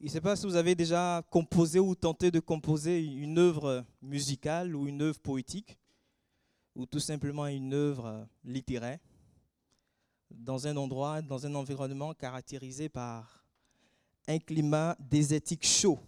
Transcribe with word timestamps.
Je 0.00 0.06
ne 0.06 0.10
sais 0.12 0.20
pas 0.22 0.34
si 0.34 0.46
vous 0.46 0.56
avez 0.56 0.74
déjà 0.74 1.22
composé 1.28 1.78
ou 1.78 1.94
tenté 1.94 2.30
de 2.30 2.40
composer 2.40 3.04
une 3.04 3.36
œuvre 3.36 3.84
musicale 4.00 4.74
ou 4.74 4.88
une 4.88 5.02
œuvre 5.02 5.18
poétique 5.18 5.76
ou 6.74 6.86
tout 6.86 7.00
simplement 7.00 7.46
une 7.46 7.74
œuvre 7.74 8.26
littéraire 8.42 8.98
dans 10.30 10.66
un 10.66 10.74
endroit, 10.78 11.20
dans 11.20 11.44
un 11.44 11.54
environnement 11.54 12.14
caractérisé 12.14 12.88
par 12.88 13.44
un 14.26 14.38
climat 14.38 14.96
désertique 14.98 15.66
chaud. 15.66 15.98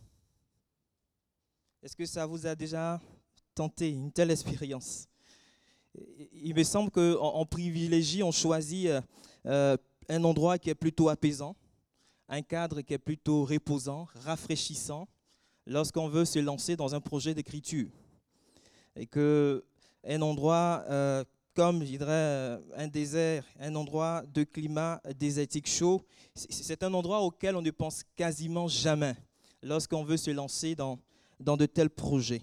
Est-ce 1.83 1.95
que 1.95 2.07
ça 2.07 2.25
vous 2.25 2.47
a 2.47 2.55
déjà 2.55 2.99
tenté 3.55 3.91
une 3.91 4.11
telle 4.11 4.31
expérience? 4.31 5.07
Il 6.33 6.55
me 6.55 6.63
semble 6.63 6.91
qu'en 6.91 7.45
privilégie, 7.45 8.23
on 8.23 8.33
choisit 8.33 8.89
euh, 9.45 9.77
un 10.09 10.25
endroit 10.25 10.59
qui 10.59 10.71
est 10.71 10.75
plutôt 10.75 11.11
apaisant, 11.11 11.55
un 12.29 12.43
cadre 12.43 12.81
qui 12.81 12.95
est 12.95 12.99
plutôt 12.99 13.45
reposant, 13.45 14.09
rafraîchissant, 14.25 15.09
lorsqu'on 15.67 16.09
veut 16.09 16.25
se 16.25 16.39
lancer 16.39 16.77
dans 16.77 16.95
un 16.95 17.01
projet 17.01 17.35
d'écriture. 17.35 17.89
Et 18.97 19.07
que 19.07 19.65
un 20.05 20.21
endroit 20.21 20.85
euh, 20.89 21.25
comme, 21.55 21.85
je 21.85 21.91
dirais, 21.91 22.07
euh, 22.09 22.59
un 22.77 22.89
désert, 22.89 23.45
un 23.61 23.75
endroit 23.75 24.23
de 24.33 24.45
climat 24.45 25.01
désertique 25.19 25.69
chaud, 25.69 26.03
c'est 26.35 26.83
un 26.83 26.95
endroit 26.95 27.21
auquel 27.21 27.57
on 27.57 27.63
ne 27.63 27.71
pense 27.71 28.03
quasiment 28.17 28.69
jamais 28.69 29.15
lorsqu'on 29.63 30.03
veut 30.03 30.17
se 30.17 30.31
lancer 30.31 30.75
dans, 30.75 30.99
dans 31.39 31.57
de 31.57 31.67
tels 31.67 31.91
projets. 31.91 32.43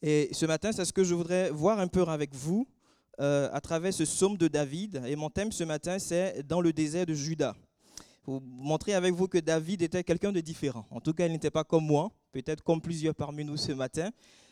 Et 0.00 0.28
ce 0.32 0.46
matin, 0.46 0.70
c'est 0.70 0.84
ce 0.84 0.92
que 0.92 1.02
je 1.02 1.14
voudrais 1.14 1.50
voir 1.50 1.80
un 1.80 1.88
peu 1.88 2.02
avec 2.02 2.32
vous 2.32 2.68
euh, 3.20 3.48
à 3.52 3.60
travers 3.60 3.92
ce 3.92 4.04
psaume 4.04 4.36
de 4.36 4.46
David. 4.46 5.02
Et 5.06 5.16
mon 5.16 5.28
thème 5.28 5.50
ce 5.50 5.64
matin, 5.64 5.98
c'est 5.98 6.46
dans 6.46 6.60
le 6.60 6.72
désert 6.72 7.06
de 7.06 7.14
Juda 7.14 7.56
pour 8.28 8.42
montrer 8.42 8.92
avec 8.92 9.14
vous 9.14 9.26
que 9.26 9.38
David 9.38 9.80
était 9.80 10.04
quelqu'un 10.04 10.30
de 10.30 10.40
différent. 10.42 10.84
En 10.90 11.00
tout 11.00 11.14
cas, 11.14 11.24
il 11.24 11.32
n'était 11.32 11.50
pas 11.50 11.64
comme 11.64 11.86
moi, 11.86 12.12
peut-être 12.30 12.62
comme 12.62 12.78
plusieurs 12.78 13.14
parmi 13.14 13.42
nous 13.42 13.56
ce 13.56 13.72
matin, 13.72 14.10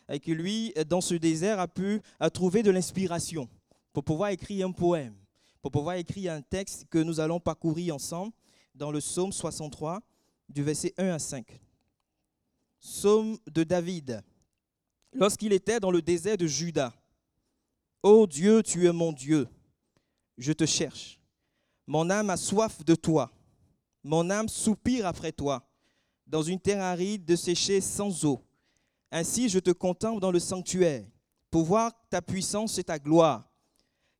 et 0.08 0.18
que 0.18 0.32
lui, 0.32 0.72
dans 0.88 1.02
ce 1.02 1.14
désert, 1.14 1.60
a 1.60 1.68
pu 1.68 2.00
trouver 2.32 2.62
de 2.62 2.70
l'inspiration 2.70 3.46
pour 3.92 4.02
pouvoir 4.02 4.30
écrire 4.30 4.66
un 4.66 4.72
poème, 4.72 5.14
pour 5.60 5.70
pouvoir 5.70 5.96
écrire 5.96 6.32
un 6.32 6.40
texte 6.40 6.86
que 6.88 6.96
nous 6.96 7.20
allons 7.20 7.38
parcourir 7.38 7.96
ensemble 7.96 8.32
dans 8.74 8.90
le 8.90 9.00
psaume 9.00 9.30
63, 9.30 10.00
du 10.48 10.62
verset 10.62 10.94
1 10.96 11.08
à 11.08 11.18
5. 11.18 11.44
Psaume 12.80 13.36
de 13.46 13.62
David. 13.62 14.22
Lorsqu'il 15.12 15.52
était 15.52 15.80
dans 15.80 15.90
le 15.90 16.00
désert 16.00 16.38
de 16.38 16.46
Juda, 16.46 16.94
Ô 18.02 18.26
Dieu, 18.26 18.62
tu 18.62 18.86
es 18.86 18.92
mon 18.92 19.12
Dieu, 19.12 19.46
je 20.38 20.54
te 20.54 20.64
cherche. 20.64 21.20
Mon 21.86 22.08
âme 22.08 22.30
a 22.30 22.38
soif 22.38 22.82
de 22.82 22.94
toi 22.94 23.30
mon 24.06 24.30
âme 24.30 24.48
soupire 24.48 25.04
après 25.04 25.32
toi, 25.32 25.68
dans 26.28 26.42
une 26.42 26.60
terre 26.60 26.82
aride 26.82 27.24
de 27.24 27.34
sécher 27.34 27.80
sans 27.80 28.24
eau. 28.24 28.40
Ainsi 29.10 29.48
je 29.48 29.58
te 29.58 29.72
contemple 29.72 30.20
dans 30.20 30.30
le 30.30 30.38
sanctuaire, 30.38 31.04
pour 31.50 31.64
voir 31.64 31.92
ta 32.08 32.22
puissance 32.22 32.78
et 32.78 32.84
ta 32.84 33.00
gloire, 33.00 33.50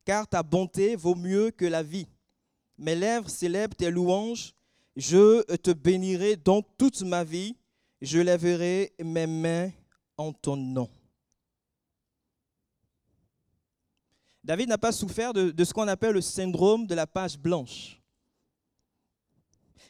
car 0.03 0.27
ta 0.27 0.43
bonté 0.43 0.97
vaut 0.97 1.15
mieux 1.15 1.51
que 1.51 1.65
la 1.65 1.83
vie. 1.83 2.07
Mes 2.77 2.95
lèvres 2.95 3.29
célèbrent 3.29 3.75
tes 3.75 3.89
louanges, 3.89 4.53
je 4.97 5.41
te 5.55 5.71
bénirai 5.71 6.35
donc 6.35 6.65
toute 6.77 7.01
ma 7.03 7.23
vie, 7.23 7.55
je 8.01 8.19
lèverai 8.19 8.93
mes 9.01 9.27
mains 9.27 9.71
en 10.17 10.33
ton 10.33 10.57
nom. 10.57 10.89
David 14.43 14.67
n'a 14.67 14.77
pas 14.77 14.91
souffert 14.91 15.33
de 15.33 15.63
ce 15.63 15.73
qu'on 15.73 15.87
appelle 15.87 16.13
le 16.13 16.21
syndrome 16.21 16.87
de 16.87 16.95
la 16.95 17.07
page 17.07 17.37
blanche 17.37 17.96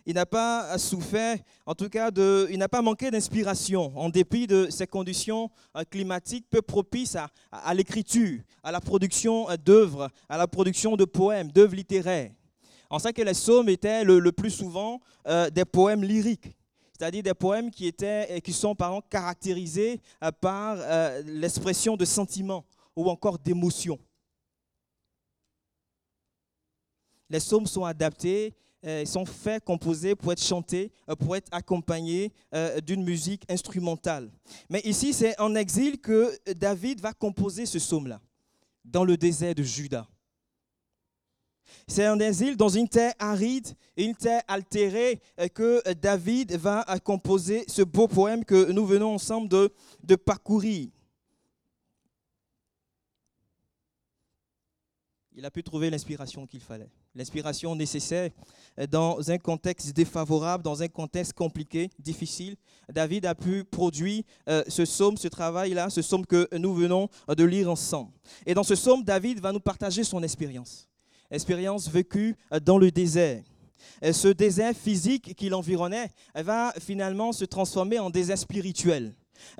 il 0.05 0.15
n'a 0.15 0.25
pas 0.25 0.77
souffert, 0.77 1.37
en 1.65 1.75
tout 1.75 1.89
cas, 1.89 2.09
il 2.49 2.57
n'a 2.57 2.69
pas 2.69 2.81
manqué 2.81 3.11
d'inspiration 3.11 3.91
en 3.97 4.09
dépit 4.09 4.47
de 4.47 4.67
ces 4.69 4.87
conditions 4.87 5.49
euh, 5.75 5.83
climatiques 5.89 6.45
peu 6.49 6.61
propices 6.61 7.17
à, 7.51 7.73
l'écriture, 7.73 8.41
à 8.63 8.71
la 8.71 8.79
production 8.79 9.49
euh, 9.49 9.57
d'œuvres, 9.57 10.09
à 10.29 10.37
la 10.37 10.47
production 10.47 10.95
de 10.95 11.05
poèmes, 11.05 11.51
d'œuvres 11.51 11.75
littéraires. 11.75 12.31
On 12.89 12.99
sait 12.99 13.11
que 13.11 13.21
les 13.21 13.33
psaumes 13.33 13.69
étaient 13.69 14.03
le, 14.03 14.31
plus 14.31 14.51
souvent 14.51 14.99
euh, 15.27 15.49
des 15.49 15.65
poèmes 15.65 16.03
lyriques, 16.03 16.55
c'est-à-dire 16.97 17.23
des 17.23 17.33
poèmes 17.33 17.69
qui, 17.69 17.85
étaient, 17.85 18.39
qui 18.41 18.53
sont 18.53 18.75
par 18.75 18.91
exemple 18.91 19.07
caractérisés 19.09 19.99
par 20.39 20.77
l'expression 21.25 21.97
de 21.97 22.05
sentiments 22.05 22.65
ou 22.95 23.09
encore 23.09 23.37
d'émotions. 23.37 23.99
Les 27.29 27.39
psaumes 27.39 27.67
sont 27.67 27.83
adaptés 27.83 28.53
ils 28.87 29.07
sont 29.07 29.25
faits, 29.25 29.63
composés 29.63 30.15
pour 30.15 30.31
être 30.31 30.43
chantés, 30.43 30.91
euh, 31.09 31.15
pour 31.15 31.35
être 31.35 31.47
accompagnés 31.51 32.31
euh, 32.53 32.79
d'une 32.79 33.03
musique 33.03 33.43
instrumentale. 33.49 34.31
Mais 34.69 34.81
ici, 34.81 35.13
c'est 35.13 35.39
en 35.39 35.55
exil 35.55 35.99
que 35.99 36.37
David 36.53 37.01
va 37.01 37.13
composer 37.13 37.65
ce 37.65 37.77
psaume-là, 37.77 38.21
dans 38.85 39.03
le 39.03 39.17
désert 39.17 39.55
de 39.55 39.63
Juda. 39.63 40.07
C'est 41.87 42.07
en 42.07 42.19
exil 42.19 42.55
dans 42.55 42.69
une 42.69 42.87
terre 42.87 43.13
aride, 43.19 43.67
une 43.97 44.15
terre 44.15 44.41
altérée, 44.47 45.19
que 45.53 45.81
David 45.93 46.53
va 46.53 46.85
composer 47.03 47.65
ce 47.67 47.81
beau 47.81 48.07
poème 48.07 48.45
que 48.45 48.71
nous 48.71 48.85
venons 48.85 49.13
ensemble 49.13 49.49
de 49.49 50.15
parcourir. 50.15 50.89
Il 55.37 55.45
a 55.45 55.51
pu 55.51 55.61
trouver 55.61 55.89
l'inspiration 55.89 56.47
qu'il 56.47 56.61
fallait 56.61 56.89
l'inspiration 57.17 57.75
nécessaire 57.75 58.29
dans 58.91 59.29
un 59.31 59.37
contexte 59.39 59.91
défavorable, 59.93 60.63
dans 60.63 60.83
un 60.83 60.87
contexte 60.87 61.33
compliqué, 61.33 61.89
difficile. 61.97 62.55
David 62.93 63.25
a 63.25 63.33
pu 63.33 63.63
produire 63.63 64.23
euh, 64.47 64.63
ce 64.67 64.83
psaume, 64.83 65.17
ce 65.17 65.27
travail-là, 65.27 65.89
ce 65.89 66.01
psaume 66.01 66.25
que 66.25 66.47
nous 66.55 66.73
venons 66.75 67.09
de 67.27 67.43
lire 67.43 67.71
ensemble. 67.71 68.11
Et 68.45 68.53
dans 68.53 68.63
ce 68.63 68.75
psaume, 68.75 69.03
David 69.03 69.39
va 69.39 69.51
nous 69.51 69.59
partager 69.59 70.03
son 70.03 70.21
expérience, 70.21 70.87
expérience 71.31 71.89
vécue 71.89 72.35
dans 72.63 72.77
le 72.77 72.91
désert. 72.91 73.43
Ce 74.01 74.27
désert 74.27 74.75
physique 74.75 75.35
qui 75.35 75.49
l'environnait 75.49 76.09
va 76.35 76.73
finalement 76.79 77.31
se 77.31 77.45
transformer 77.45 77.97
en 77.99 78.09
désert 78.09 78.37
spirituel. 78.37 79.13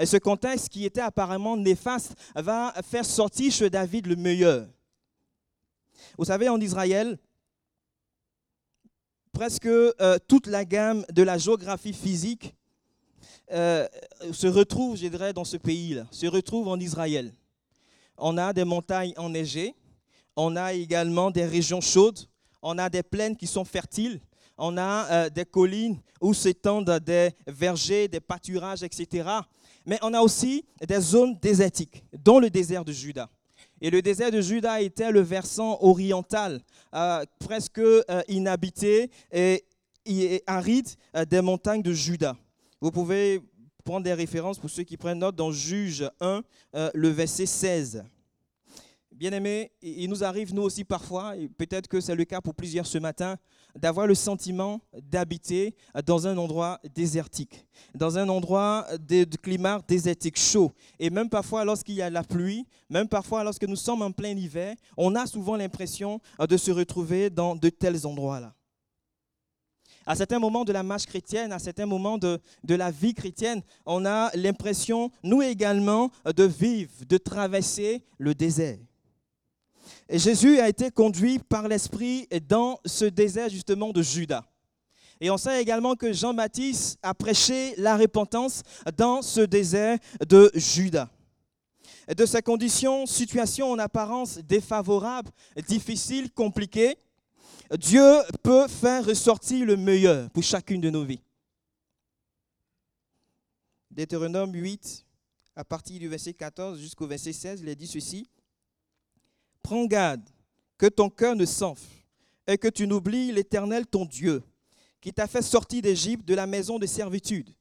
Ce 0.03 0.17
contexte 0.17 0.69
qui 0.69 0.85
était 0.85 1.01
apparemment 1.01 1.57
néfaste 1.57 2.15
va 2.35 2.73
faire 2.83 3.05
sortir 3.05 3.51
chez 3.51 3.69
David 3.69 4.07
le 4.07 4.15
meilleur. 4.15 4.67
Vous 6.17 6.25
savez, 6.25 6.49
en 6.49 6.59
Israël, 6.59 7.17
presque 9.37 9.67
euh, 9.67 10.17
toute 10.27 10.47
la 10.47 10.65
gamme 10.65 11.05
de 11.13 11.21
la 11.21 11.37
géographie 11.37 11.93
physique 11.93 12.55
euh, 13.51 13.87
se 14.31 14.47
retrouve, 14.47 14.97
je 14.97 15.05
dirais, 15.05 15.31
dans 15.31 15.43
ce 15.43 15.57
pays-là, 15.57 16.07
se 16.09 16.25
retrouve 16.25 16.67
en 16.67 16.79
Israël. 16.79 17.31
On 18.17 18.35
a 18.39 18.51
des 18.51 18.63
montagnes 18.63 19.13
enneigées, 19.15 19.75
on 20.35 20.55
a 20.55 20.73
également 20.73 21.29
des 21.29 21.45
régions 21.45 21.81
chaudes, 21.81 22.17
on 22.63 22.79
a 22.79 22.89
des 22.89 23.03
plaines 23.03 23.37
qui 23.37 23.45
sont 23.45 23.63
fertiles, 23.63 24.19
on 24.57 24.75
a 24.75 25.05
euh, 25.11 25.29
des 25.29 25.45
collines 25.45 25.99
où 26.19 26.33
s'étendent 26.33 26.99
des 27.05 27.29
vergers, 27.45 28.07
des 28.07 28.19
pâturages, 28.19 28.81
etc. 28.81 29.29
Mais 29.85 29.99
on 30.01 30.15
a 30.15 30.19
aussi 30.19 30.65
des 30.81 30.99
zones 30.99 31.37
désertiques, 31.39 32.03
dont 32.11 32.39
le 32.39 32.49
désert 32.49 32.83
de 32.83 32.91
Juda. 32.91 33.29
Et 33.81 33.89
le 33.89 34.01
désert 34.01 34.31
de 34.31 34.41
Juda 34.41 34.81
était 34.81 35.11
le 35.11 35.21
versant 35.21 35.77
oriental, 35.81 36.61
euh, 36.95 37.23
presque 37.39 37.79
euh, 37.79 38.01
inhabité 38.27 39.11
et, 39.31 39.63
aride 40.47 40.87
euh, 41.15 41.25
des 41.25 41.41
montagnes 41.41 41.83
de 41.83 41.93
Juda. 41.93 42.35
Vous 42.81 42.91
pouvez 42.91 43.41
prendre 43.83 44.03
des 44.03 44.13
références 44.13 44.57
pour 44.57 44.69
ceux 44.69 44.83
qui 44.83 44.97
prennent 44.97 45.19
note 45.19 45.35
dans 45.35 45.51
Juge 45.51 46.09
1, 46.19 46.43
le 46.93 47.09
verset 47.09 47.45
16. 47.45 48.03
Bien-aimés, 49.17 49.71
il 49.81 50.07
nous 50.11 50.23
arrive, 50.23 50.53
nous 50.53 50.61
aussi 50.61 50.83
parfois, 50.83 51.35
et 51.35 51.49
peut-être 51.49 51.87
que 51.87 51.99
c'est 51.99 52.13
le 52.13 52.23
cas 52.23 52.39
pour 52.39 52.53
plusieurs 52.53 52.85
ce 52.85 52.99
matin, 52.99 53.35
d'avoir 53.75 54.05
le 54.05 54.13
sentiment 54.13 54.79
d'habiter 54.93 55.75
dans 56.05 56.27
un 56.27 56.37
endroit 56.37 56.79
désertique, 56.93 57.65
dans 57.95 58.19
un 58.19 58.29
endroit 58.29 58.85
de, 58.99 59.23
climat 59.37 59.81
désertique 59.87 60.37
chaud. 60.37 60.71
Et 60.99 61.09
même 61.09 61.29
parfois 61.29 61.65
lorsqu'il 61.65 61.95
y 61.95 62.03
a 62.03 62.11
la 62.11 62.21
pluie, 62.21 62.67
même 62.91 63.07
parfois 63.07 63.43
lorsque 63.43 63.63
nous 63.63 63.75
sommes 63.75 64.03
en 64.03 64.11
plein 64.11 64.37
hiver, 64.37 64.75
on 64.95 65.15
a 65.15 65.25
souvent 65.25 65.55
l'impression 65.55 66.21
de 66.39 66.55
se 66.55 66.69
retrouver 66.69 67.31
dans 67.31 67.55
de 67.55 67.69
tels 67.69 68.05
endroits-là. 68.05 68.53
À 70.05 70.15
certains 70.15 70.37
moments 70.37 70.63
de 70.63 70.73
la 70.73 70.83
marche 70.83 71.07
chrétienne, 71.07 71.51
à 71.51 71.57
certains 71.57 71.87
moments 71.87 72.19
de, 72.19 72.39
de 72.63 72.75
la 72.75 72.91
vie 72.91 73.15
chrétienne, 73.15 73.63
on 73.83 74.05
a 74.05 74.29
l'impression, 74.35 75.09
nous 75.23 75.41
également, 75.41 76.11
de 76.23 76.43
vivre, 76.43 77.03
de 77.09 77.17
traverser 77.17 78.05
le 78.19 78.35
désert. 78.35 78.77
Jésus 80.09 80.59
a 80.59 80.69
été 80.69 80.91
conduit 80.91 81.39
par 81.39 81.67
l'Esprit 81.67 82.27
dans 82.47 82.79
ce 82.85 83.05
désert 83.05 83.49
justement 83.49 83.91
de 83.91 84.01
Juda. 84.01 84.45
Et 85.19 85.29
on 85.31 85.37
sait 85.37 85.61
également 85.61 85.95
que 85.95 86.13
Jean-Baptiste 86.13 86.99
a 87.01 87.13
prêché 87.13 87.73
la 87.77 87.97
repentance 87.97 88.63
dans 88.95 89.21
ce 89.21 89.41
désert 89.41 89.97
de 90.27 90.51
Juda. 90.53 91.09
De 92.15 92.25
ces 92.25 92.41
conditions, 92.41 93.05
situation 93.05 93.71
en 93.71 93.79
apparence 93.79 94.37
défavorable, 94.37 95.31
difficile, 95.67 96.31
compliquée, 96.31 96.97
Dieu 97.77 98.21
peut 98.43 98.67
faire 98.67 99.05
ressortir 99.05 99.65
le 99.65 99.75
meilleur 99.75 100.29
pour 100.29 100.43
chacune 100.43 100.79
de 100.79 100.89
nos 100.89 101.03
vies. 101.03 101.21
Deutéronome 103.91 104.53
8, 104.53 105.05
à 105.55 105.65
partir 105.65 105.99
du 105.99 106.07
verset 106.07 106.33
14 106.33 106.79
jusqu'au 106.79 107.07
verset 107.07 107.33
16, 107.33 107.61
il 107.61 107.69
est 107.69 107.75
dit 107.75 107.87
ceci. 107.87 108.29
Prends 109.67 109.85
garde 109.85 110.23
que 110.77 110.85
ton 110.85 111.09
cœur 111.09 111.35
ne 111.35 111.43
s'enfle 111.43 111.91
et 112.47 112.57
que 112.57 112.69
tu 112.69 112.87
n'oublies 112.87 113.33
l'Éternel 113.33 113.85
ton 113.85 114.05
Dieu, 114.05 114.41
qui 115.01 115.11
t'a 115.11 115.27
fait 115.27 115.41
sortir 115.41 115.81
d'Égypte 115.81 116.25
de 116.25 116.35
la 116.35 116.47
maison 116.47 116.79
de 116.79 116.85
servitude, 116.85 117.53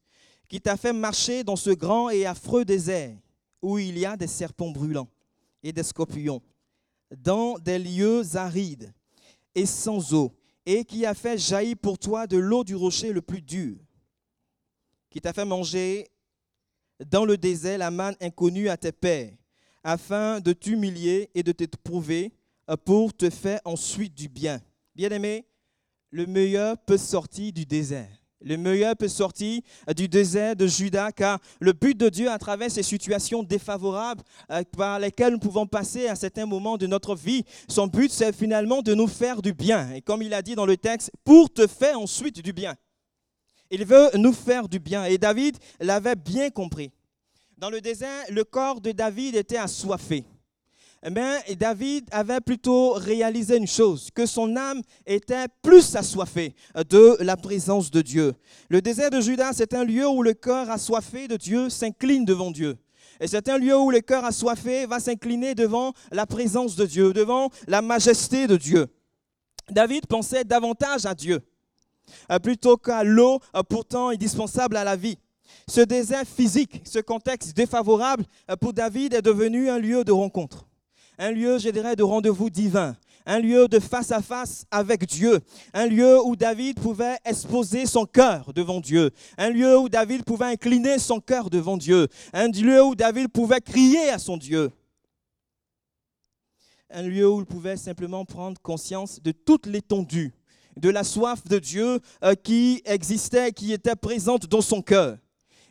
qui 0.46 0.60
t'a 0.60 0.76
fait 0.76 0.92
marcher 0.92 1.42
dans 1.42 1.56
ce 1.56 1.70
grand 1.70 2.08
et 2.08 2.24
affreux 2.24 2.64
désert 2.64 3.16
où 3.60 3.80
il 3.80 3.98
y 3.98 4.06
a 4.06 4.16
des 4.16 4.28
serpents 4.28 4.70
brûlants 4.70 5.08
et 5.64 5.72
des 5.72 5.82
scorpions, 5.82 6.40
dans 7.10 7.58
des 7.58 7.80
lieux 7.80 8.36
arides 8.36 8.94
et 9.56 9.66
sans 9.66 10.14
eau, 10.14 10.32
et 10.64 10.84
qui 10.84 11.04
a 11.04 11.12
fait 11.12 11.36
jaillir 11.36 11.76
pour 11.76 11.98
toi 11.98 12.28
de 12.28 12.36
l'eau 12.36 12.62
du 12.62 12.76
rocher 12.76 13.12
le 13.12 13.20
plus 13.20 13.42
dur, 13.42 13.78
qui 15.10 15.20
t'a 15.20 15.32
fait 15.32 15.44
manger 15.44 16.06
dans 17.04 17.24
le 17.24 17.36
désert 17.36 17.78
la 17.78 17.90
manne 17.90 18.14
inconnue 18.20 18.68
à 18.68 18.76
tes 18.76 18.92
pères, 18.92 19.32
afin 19.86 20.40
de 20.40 20.52
t'humilier 20.52 21.30
et 21.32 21.44
de 21.44 21.52
t'éprouver 21.52 22.32
pour 22.84 23.16
te 23.16 23.30
faire 23.30 23.60
ensuite 23.64 24.14
du 24.14 24.28
bien. 24.28 24.60
Bien-aimé, 24.96 25.46
le 26.10 26.26
meilleur 26.26 26.76
peut 26.76 26.98
sortir 26.98 27.52
du 27.52 27.64
désert. 27.64 28.10
Le 28.40 28.56
meilleur 28.56 28.96
peut 28.96 29.06
sortir 29.06 29.62
du 29.96 30.08
désert 30.08 30.56
de 30.56 30.66
Judas, 30.66 31.12
car 31.12 31.38
le 31.60 31.72
but 31.72 31.96
de 31.96 32.08
Dieu 32.08 32.28
à 32.28 32.36
travers 32.36 32.70
ces 32.70 32.82
situations 32.82 33.44
défavorables 33.44 34.22
euh, 34.50 34.62
par 34.76 34.98
lesquelles 34.98 35.32
nous 35.32 35.38
pouvons 35.38 35.66
passer 35.66 36.08
à 36.08 36.16
certains 36.16 36.46
moments 36.46 36.76
de 36.76 36.88
notre 36.88 37.14
vie, 37.14 37.44
son 37.68 37.86
but 37.86 38.10
c'est 38.10 38.34
finalement 38.34 38.82
de 38.82 38.92
nous 38.92 39.06
faire 39.06 39.40
du 39.40 39.52
bien. 39.52 39.92
Et 39.92 40.02
comme 40.02 40.20
il 40.20 40.34
a 40.34 40.42
dit 40.42 40.56
dans 40.56 40.66
le 40.66 40.76
texte, 40.76 41.12
pour 41.24 41.52
te 41.52 41.66
faire 41.68 41.98
ensuite 41.98 42.42
du 42.42 42.52
bien. 42.52 42.74
Il 43.70 43.84
veut 43.84 44.10
nous 44.14 44.32
faire 44.32 44.68
du 44.68 44.80
bien. 44.80 45.04
Et 45.04 45.16
David 45.16 45.56
l'avait 45.80 46.16
bien 46.16 46.50
compris. 46.50 46.90
Dans 47.58 47.70
le 47.70 47.80
désert, 47.80 48.24
le 48.30 48.44
corps 48.44 48.82
de 48.82 48.92
David 48.92 49.34
était 49.34 49.56
assoiffé. 49.56 50.24
Mais 51.10 51.38
eh 51.46 51.56
David 51.56 52.06
avait 52.10 52.42
plutôt 52.42 52.92
réalisé 52.92 53.56
une 53.56 53.66
chose, 53.66 54.10
que 54.14 54.26
son 54.26 54.56
âme 54.56 54.82
était 55.06 55.46
plus 55.62 55.96
assoiffée 55.96 56.54
de 56.90 57.16
la 57.20 57.38
présence 57.38 57.90
de 57.90 58.02
Dieu. 58.02 58.34
Le 58.68 58.82
désert 58.82 59.08
de 59.08 59.22
Judas, 59.22 59.52
c'est 59.54 59.72
un 59.72 59.84
lieu 59.84 60.06
où 60.06 60.22
le 60.22 60.34
cœur 60.34 60.68
assoiffé 60.70 61.28
de 61.28 61.38
Dieu 61.38 61.70
s'incline 61.70 62.26
devant 62.26 62.50
Dieu. 62.50 62.76
Et 63.20 63.26
c'est 63.26 63.48
un 63.48 63.56
lieu 63.56 63.78
où 63.78 63.90
le 63.90 64.00
cœur 64.02 64.26
assoiffé 64.26 64.84
va 64.84 65.00
s'incliner 65.00 65.54
devant 65.54 65.94
la 66.12 66.26
présence 66.26 66.76
de 66.76 66.84
Dieu, 66.84 67.14
devant 67.14 67.48
la 67.66 67.80
majesté 67.80 68.46
de 68.46 68.58
Dieu. 68.58 68.88
David 69.70 70.06
pensait 70.06 70.44
davantage 70.44 71.06
à 71.06 71.14
Dieu 71.14 71.40
euh, 72.30 72.38
plutôt 72.38 72.76
qu'à 72.76 73.02
l'eau, 73.02 73.40
euh, 73.54 73.62
pourtant 73.62 74.10
indispensable 74.10 74.76
à 74.76 74.84
la 74.84 74.96
vie. 74.96 75.16
Ce 75.68 75.80
désert 75.80 76.26
physique, 76.26 76.82
ce 76.84 76.98
contexte 76.98 77.56
défavorable 77.56 78.24
euh, 78.50 78.56
pour 78.56 78.72
David 78.72 79.14
est 79.14 79.22
devenu 79.22 79.70
un 79.70 79.78
lieu 79.78 80.04
de 80.04 80.12
rencontre 80.12 80.66
un 81.18 81.30
lieu, 81.30 81.58
je 81.58 81.70
dirais, 81.70 81.96
de 81.96 82.02
rendez-vous 82.02 82.50
divin, 82.50 82.96
un 83.24 83.38
lieu 83.38 83.68
de 83.68 83.78
face 83.78 84.12
à 84.12 84.22
face 84.22 84.64
avec 84.70 85.06
Dieu, 85.06 85.40
un 85.72 85.86
lieu 85.86 86.20
où 86.22 86.36
David 86.36 86.78
pouvait 86.78 87.16
exposer 87.24 87.86
son 87.86 88.06
cœur 88.06 88.52
devant 88.52 88.80
Dieu, 88.80 89.10
un 89.36 89.50
lieu 89.50 89.78
où 89.78 89.88
David 89.88 90.24
pouvait 90.24 90.46
incliner 90.46 90.98
son 90.98 91.20
cœur 91.20 91.50
devant 91.50 91.76
Dieu, 91.76 92.08
un 92.32 92.48
lieu 92.48 92.82
où 92.84 92.94
David 92.94 93.28
pouvait 93.28 93.60
crier 93.60 94.10
à 94.10 94.18
son 94.18 94.36
Dieu, 94.36 94.70
un 96.90 97.02
lieu 97.02 97.28
où 97.28 97.40
il 97.40 97.46
pouvait 97.46 97.76
simplement 97.76 98.24
prendre 98.24 98.60
conscience 98.60 99.20
de 99.20 99.32
toute 99.32 99.66
l'étendue 99.66 100.32
de 100.76 100.90
la 100.90 101.04
soif 101.04 101.42
de 101.48 101.58
Dieu 101.58 102.00
euh, 102.22 102.34
qui 102.34 102.82
existait, 102.84 103.50
qui 103.50 103.72
était 103.72 103.96
présente 103.96 104.46
dans 104.46 104.60
son 104.60 104.82
cœur. 104.82 105.16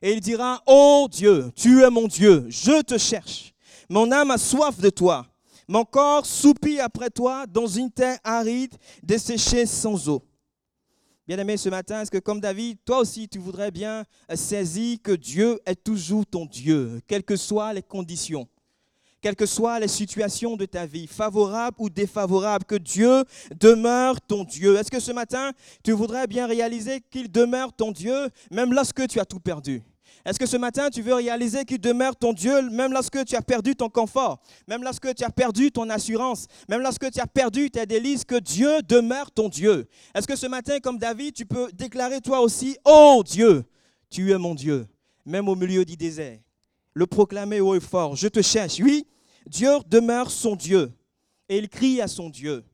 Et 0.06 0.14
il 0.14 0.20
dira, 0.20 0.62
Oh 0.68 1.08
Dieu, 1.10 1.52
tu 1.56 1.82
es 1.82 1.90
mon 1.90 2.08
Dieu, 2.08 2.46
je 2.48 2.84
te 2.84 2.96
cherche. 2.96 3.56
Mon 3.90 4.12
âme 4.12 4.30
a 4.30 4.38
soif 4.38 4.80
de 4.80 4.92
toi. 4.92 5.26
Mon 5.68 5.84
corps 5.84 6.28
soupit 6.28 6.80
après 6.80 7.10
toi 7.10 7.48
dans 7.48 7.66
une 7.66 7.90
terre 7.90 8.20
aride, 8.24 8.76
desséchée 9.02 9.66
sans 9.66 10.08
eau. 10.08 10.22
Bien-aimé, 11.28 11.58
ce 11.58 11.70
matin, 11.70 12.04
est-ce 12.04 12.12
que 12.12 12.20
comme 12.20 12.40
David, 12.40 12.78
toi 12.86 13.00
aussi, 13.00 13.28
tu 13.28 13.40
voudrais 13.40 13.72
bien 13.72 14.06
saisir 14.36 15.00
que 15.02 15.14
Dieu 15.14 15.60
est 15.66 15.84
toujours 15.84 16.24
ton 16.24 16.46
Dieu, 16.46 17.02
quelles 17.08 17.24
que 17.24 17.36
soient 17.36 17.74
les 17.74 17.82
conditions, 17.82 18.48
quelles 19.22 19.36
que 19.36 19.48
soient 19.48 19.80
les 19.80 19.88
situations 19.88 20.56
de 20.56 20.68
ta 20.68 20.86
vie, 20.86 21.08
favorables 21.08 21.78
ou 21.80 21.90
défavorables, 21.90 22.66
que 22.66 22.76
Dieu 22.76 23.24
demeure 23.60 24.22
ton 24.22 24.44
Dieu. 24.44 24.76
Est-ce 24.76 24.92
que 24.92 25.00
ce 25.00 25.12
matin, 25.12 25.52
tu 25.84 25.94
voudrais 25.94 26.28
bien 26.28 26.46
réaliser 26.46 27.02
qu'il 27.10 27.32
demeure 27.32 27.74
ton 27.74 27.92
Dieu, 27.92 28.30
même 28.52 28.72
lorsque 28.72 29.08
tu 29.08 29.20
as 29.20 29.26
tout 29.26 29.40
perdu? 29.40 29.82
Est-ce 30.26 30.40
que 30.40 30.48
ce 30.48 30.58
matin, 30.58 30.90
tu 30.90 31.04
veux 31.04 31.14
réaliser 31.14 31.66
qu'il 31.66 31.80
demeure 31.80 32.16
ton 32.16 32.34
Dieu 32.34 32.68
même 32.72 32.92
lorsque 32.92 33.24
tu 33.26 33.36
as 33.36 33.44
perdu 33.44 33.76
ton 33.76 33.90
confort, 33.90 34.42
même 34.68 34.84
lorsque 34.84 35.14
tu 35.14 35.24
as 35.24 35.30
perdu 35.30 35.72
ton 35.72 35.88
assurance, 35.92 36.48
même 36.68 36.82
lorsque 36.82 37.12
tu 37.12 37.20
as 37.20 37.28
perdu 37.28 37.70
tes 37.70 37.86
délices, 37.86 38.26
que 38.26 38.40
Dieu 38.40 38.82
demeure 38.82 39.30
ton 39.32 39.50
Dieu? 39.50 39.88
Est-ce 40.16 40.26
que 40.26 40.36
ce 40.36 40.48
matin, 40.48 40.80
comme 40.80 40.98
David, 40.98 41.36
tu 41.36 41.46
peux 41.46 41.72
déclarer 41.72 42.22
toi 42.22 42.40
aussi, 42.40 42.76
Oh 42.84 43.22
Dieu, 43.24 43.66
tu 44.10 44.32
es 44.32 44.38
mon 44.40 44.56
Dieu, 44.56 44.88
même 45.26 45.48
au 45.48 45.56
milieu 45.56 45.86
du 45.86 45.96
désert 45.96 46.40
Le 46.96 47.06
proclamer 47.06 47.62
haut 47.62 47.76
et 47.76 47.80
fort, 47.80 48.16
je 48.16 48.28
te 48.28 48.42
cherche. 48.42 48.80
Oui, 48.80 49.06
Dieu 49.46 49.70
demeure 49.86 50.32
son 50.32 50.56
Dieu 50.56 50.92
et 51.48 51.60
il 51.60 51.70
crie 51.70 52.02
à 52.02 52.08
son 52.08 52.32
Dieu. 52.32 52.66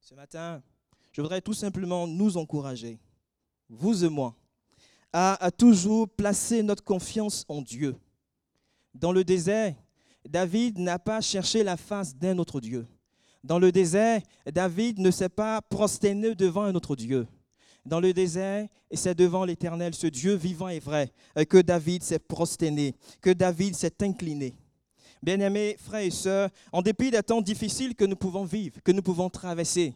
Ce 0.00 0.14
matin, 0.14 0.62
je 1.10 1.20
voudrais 1.20 1.40
tout 1.40 1.54
simplement 1.54 2.06
nous 2.06 2.36
encourager 2.36 3.00
vous 3.72 4.04
et 4.04 4.08
moi, 4.08 4.36
à, 5.12 5.50
toujours 5.50 6.08
placer 6.08 6.62
notre 6.62 6.84
confiance 6.84 7.44
en 7.48 7.62
Dieu. 7.62 7.96
Dans 8.94 9.12
le 9.12 9.24
désert, 9.24 9.74
David 10.28 10.78
n'a 10.78 10.98
pas 10.98 11.20
cherché 11.20 11.64
la 11.64 11.76
face 11.76 12.14
d'un 12.14 12.38
autre 12.38 12.60
Dieu. 12.60 12.86
Dans 13.42 13.58
le 13.58 13.72
désert, 13.72 14.20
David 14.46 14.98
ne 14.98 15.10
s'est 15.10 15.28
pas 15.28 15.60
prosterné 15.62 16.34
devant 16.34 16.62
un 16.62 16.74
autre 16.74 16.94
Dieu. 16.94 17.26
Dans 17.84 17.98
le 17.98 18.12
désert, 18.12 18.68
et 18.90 18.96
c'est 18.96 19.14
devant 19.14 19.44
l'Éternel, 19.44 19.94
ce 19.94 20.06
Dieu 20.06 20.34
vivant 20.34 20.68
et 20.68 20.78
vrai, 20.78 21.10
que 21.48 21.60
David 21.60 22.04
s'est 22.04 22.20
prosterné, 22.20 22.94
que 23.20 23.30
David 23.30 23.74
s'est 23.74 24.02
incliné. 24.02 24.54
Bien-aimés 25.22 25.76
frères 25.78 26.02
et 26.02 26.10
sœurs, 26.10 26.50
en 26.72 26.82
dépit 26.82 27.10
des 27.10 27.22
temps 27.22 27.40
difficiles 27.40 27.94
que 27.94 28.04
nous 28.04 28.16
pouvons 28.16 28.44
vivre, 28.44 28.80
que 28.84 28.92
nous 28.92 29.02
pouvons 29.02 29.30
traverser, 29.30 29.94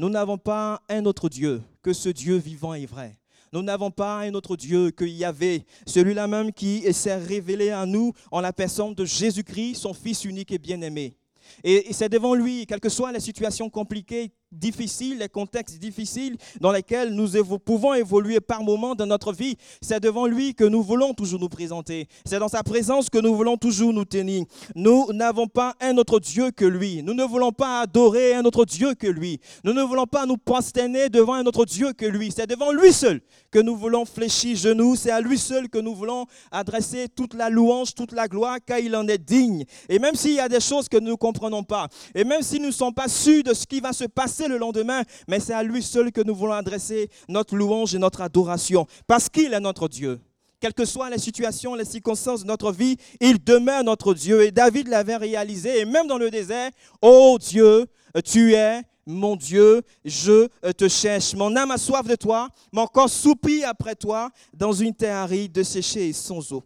nous 0.00 0.08
n'avons 0.08 0.38
pas 0.38 0.80
un 0.88 1.04
autre 1.04 1.28
Dieu 1.28 1.60
que 1.82 1.92
ce 1.92 2.08
Dieu 2.08 2.36
vivant 2.36 2.72
et 2.72 2.86
vrai. 2.86 3.18
Nous 3.52 3.60
n'avons 3.60 3.90
pas 3.90 4.20
un 4.20 4.32
autre 4.32 4.56
Dieu 4.56 4.90
que 4.92 5.04
Yahvé, 5.04 5.66
celui-là 5.86 6.26
même 6.26 6.54
qui 6.54 6.90
s'est 6.94 7.16
révélé 7.16 7.68
à 7.68 7.84
nous 7.84 8.14
en 8.30 8.40
la 8.40 8.54
personne 8.54 8.94
de 8.94 9.04
Jésus-Christ, 9.04 9.74
son 9.74 9.92
Fils 9.92 10.24
unique 10.24 10.52
et 10.52 10.58
bien-aimé. 10.58 11.18
Et 11.62 11.92
c'est 11.92 12.08
devant 12.08 12.34
lui, 12.34 12.64
quelles 12.66 12.80
que 12.80 12.88
soient 12.88 13.12
les 13.12 13.20
situations 13.20 13.68
compliquées 13.68 14.32
difficiles, 14.52 15.18
les 15.18 15.28
contextes 15.28 15.78
difficiles 15.78 16.36
dans 16.60 16.72
lesquels 16.72 17.10
nous 17.10 17.28
pouvons 17.64 17.94
évoluer 17.94 18.40
par 18.40 18.62
moments 18.62 18.94
dans 18.94 19.06
notre 19.06 19.32
vie. 19.32 19.56
C'est 19.80 20.00
devant 20.00 20.26
lui 20.26 20.54
que 20.54 20.64
nous 20.64 20.82
voulons 20.82 21.14
toujours 21.14 21.40
nous 21.40 21.48
présenter. 21.48 22.08
C'est 22.24 22.38
dans 22.38 22.48
sa 22.48 22.62
présence 22.62 23.08
que 23.08 23.18
nous 23.18 23.34
voulons 23.34 23.56
toujours 23.56 23.92
nous 23.92 24.04
tenir. 24.04 24.44
Nous 24.74 25.12
n'avons 25.12 25.46
pas 25.46 25.74
un 25.80 25.96
autre 25.96 26.20
Dieu 26.20 26.50
que 26.50 26.64
lui. 26.64 27.02
Nous 27.02 27.14
ne 27.14 27.24
voulons 27.24 27.52
pas 27.52 27.80
adorer 27.80 28.34
un 28.34 28.44
autre 28.44 28.64
Dieu 28.64 28.94
que 28.94 29.06
lui. 29.06 29.40
Nous 29.64 29.72
ne 29.72 29.82
voulons 29.82 30.06
pas 30.06 30.26
nous 30.26 30.36
prosterner 30.36 31.08
devant 31.08 31.34
un 31.34 31.44
autre 31.44 31.64
Dieu 31.64 31.92
que 31.92 32.06
lui. 32.06 32.32
C'est 32.34 32.48
devant 32.48 32.72
lui 32.72 32.92
seul 32.92 33.20
que 33.50 33.58
nous 33.58 33.76
voulons 33.76 34.04
fléchir 34.04 34.56
genoux. 34.56 34.96
C'est 34.96 35.10
à 35.10 35.20
lui 35.20 35.38
seul 35.38 35.68
que 35.68 35.78
nous 35.78 35.94
voulons 35.94 36.26
adresser 36.50 37.08
toute 37.08 37.34
la 37.34 37.50
louange, 37.50 37.94
toute 37.94 38.12
la 38.12 38.28
gloire, 38.28 38.58
car 38.64 38.78
il 38.78 38.94
en 38.96 39.06
est 39.08 39.18
digne. 39.18 39.64
Et 39.88 39.98
même 39.98 40.14
s'il 40.14 40.34
y 40.34 40.40
a 40.40 40.48
des 40.48 40.60
choses 40.60 40.88
que 40.88 40.98
nous 40.98 41.10
ne 41.10 41.14
comprenons 41.14 41.62
pas, 41.62 41.88
et 42.14 42.24
même 42.24 42.42
si 42.42 42.58
nous 42.58 42.66
ne 42.66 42.72
sommes 42.72 42.94
pas 42.94 43.08
sûrs 43.08 43.42
de 43.42 43.54
ce 43.54 43.66
qui 43.66 43.80
va 43.80 43.92
se 43.92 44.04
passer, 44.04 44.39
le 44.48 44.58
lendemain, 44.58 45.02
mais 45.28 45.40
c'est 45.40 45.52
à 45.52 45.62
lui 45.62 45.82
seul 45.82 46.12
que 46.12 46.20
nous 46.20 46.34
voulons 46.34 46.52
adresser 46.52 47.10
notre 47.28 47.56
louange 47.56 47.94
et 47.94 47.98
notre 47.98 48.20
adoration, 48.20 48.86
parce 49.06 49.28
qu'il 49.28 49.52
est 49.52 49.60
notre 49.60 49.88
Dieu. 49.88 50.20
Quelles 50.60 50.74
que 50.74 50.84
soient 50.84 51.08
les 51.08 51.18
situations, 51.18 51.74
les 51.74 51.86
circonstances 51.86 52.42
de 52.42 52.46
notre 52.46 52.70
vie, 52.70 52.96
il 53.18 53.42
demeure 53.42 53.82
notre 53.82 54.12
Dieu. 54.12 54.42
Et 54.42 54.50
David 54.50 54.88
l'avait 54.88 55.16
réalisé, 55.16 55.80
et 55.80 55.84
même 55.86 56.06
dans 56.06 56.18
le 56.18 56.30
désert, 56.30 56.70
oh 57.00 57.38
Dieu, 57.40 57.86
tu 58.24 58.52
es 58.52 58.82
mon 59.06 59.36
Dieu, 59.36 59.82
je 60.04 60.48
te 60.72 60.86
cherche. 60.88 61.34
Mon 61.34 61.56
âme 61.56 61.70
a 61.70 61.78
soif 61.78 62.06
de 62.06 62.14
toi, 62.14 62.48
mon 62.72 62.86
corps 62.86 63.08
soupire 63.08 63.68
après 63.68 63.94
toi 63.94 64.30
dans 64.52 64.72
une 64.72 64.94
terre 64.94 65.16
aride, 65.16 65.52
desséchée 65.52 66.08
et 66.08 66.12
sans 66.12 66.52
eau. 66.52 66.62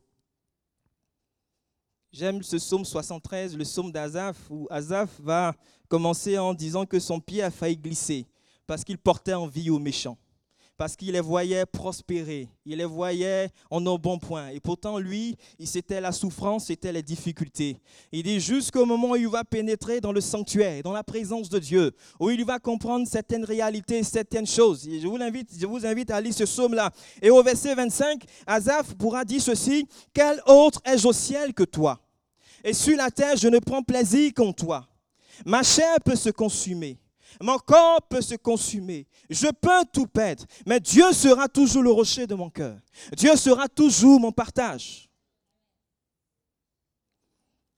J'aime 2.16 2.44
ce 2.44 2.54
psaume 2.58 2.84
73, 2.84 3.56
le 3.56 3.64
psaume 3.64 3.90
d'Azaph, 3.90 4.36
où 4.48 4.68
Azaph 4.70 5.20
va 5.20 5.52
commencer 5.88 6.38
en 6.38 6.54
disant 6.54 6.86
que 6.86 7.00
son 7.00 7.18
pied 7.18 7.42
a 7.42 7.50
failli 7.50 7.76
glisser 7.76 8.24
parce 8.68 8.84
qu'il 8.84 8.98
portait 8.98 9.34
envie 9.34 9.68
aux 9.68 9.80
méchants. 9.80 10.16
parce 10.76 10.96
qu'il 10.96 11.12
les 11.12 11.20
voyait 11.20 11.66
prospérer, 11.66 12.48
il 12.66 12.78
les 12.78 12.84
voyait 12.84 13.48
en 13.70 13.84
un 13.86 13.94
bon 13.96 14.18
point. 14.18 14.48
Et 14.48 14.58
pourtant, 14.60 14.98
lui, 14.98 15.36
c'était 15.64 16.00
la 16.00 16.10
souffrance, 16.10 16.66
c'était 16.66 16.92
les 16.92 17.02
difficultés. 17.02 17.78
Il 18.10 18.24
dit 18.24 18.40
jusqu'au 18.40 18.84
moment 18.84 19.10
où 19.10 19.16
il 19.16 19.28
va 19.28 19.44
pénétrer 19.44 20.00
dans 20.00 20.12
le 20.12 20.20
sanctuaire, 20.20 20.82
dans 20.82 20.92
la 20.92 21.04
présence 21.04 21.48
de 21.48 21.58
Dieu, 21.58 21.92
où 22.18 22.30
il 22.30 22.44
va 22.44 22.58
comprendre 22.58 23.06
certaines 23.06 23.44
réalités, 23.44 24.02
certaines 24.02 24.46
choses. 24.46 24.84
je 24.84 25.06
vous 25.06 25.16
invite, 25.16 25.50
je 25.56 25.66
vous 25.66 25.86
invite 25.86 26.10
à 26.10 26.20
lire 26.20 26.34
ce 26.34 26.44
psaume-là. 26.44 26.90
Et 27.22 27.30
au 27.30 27.42
verset 27.42 27.74
25, 27.74 28.24
Azaph 28.46 28.94
pourra 28.94 29.24
dire 29.24 29.42
ceci, 29.42 29.86
quel 30.12 30.40
autre 30.46 30.80
ai-je 30.84 31.06
au 31.06 31.12
ciel 31.12 31.54
que 31.54 31.64
toi? 31.64 32.03
Et 32.64 32.72
sur 32.72 32.96
la 32.96 33.10
terre, 33.10 33.36
je 33.36 33.46
ne 33.46 33.60
prends 33.60 33.82
plaisir 33.82 34.32
qu'en 34.34 34.52
toi. 34.52 34.88
Ma 35.44 35.62
chair 35.62 35.98
peut 36.04 36.16
se 36.16 36.30
consumer 36.30 36.98
mon 37.40 37.58
corps 37.58 38.02
peut 38.02 38.20
se 38.20 38.34
consumer. 38.34 39.06
Je 39.28 39.46
peux 39.48 39.84
tout 39.92 40.06
perdre. 40.06 40.44
Mais 40.66 40.80
Dieu 40.80 41.12
sera 41.12 41.48
toujours 41.48 41.82
le 41.82 41.90
rocher 41.90 42.26
de 42.26 42.34
mon 42.34 42.50
cœur. 42.50 42.78
Dieu 43.16 43.34
sera 43.36 43.68
toujours 43.68 44.20
mon 44.20 44.32
partage. 44.32 45.08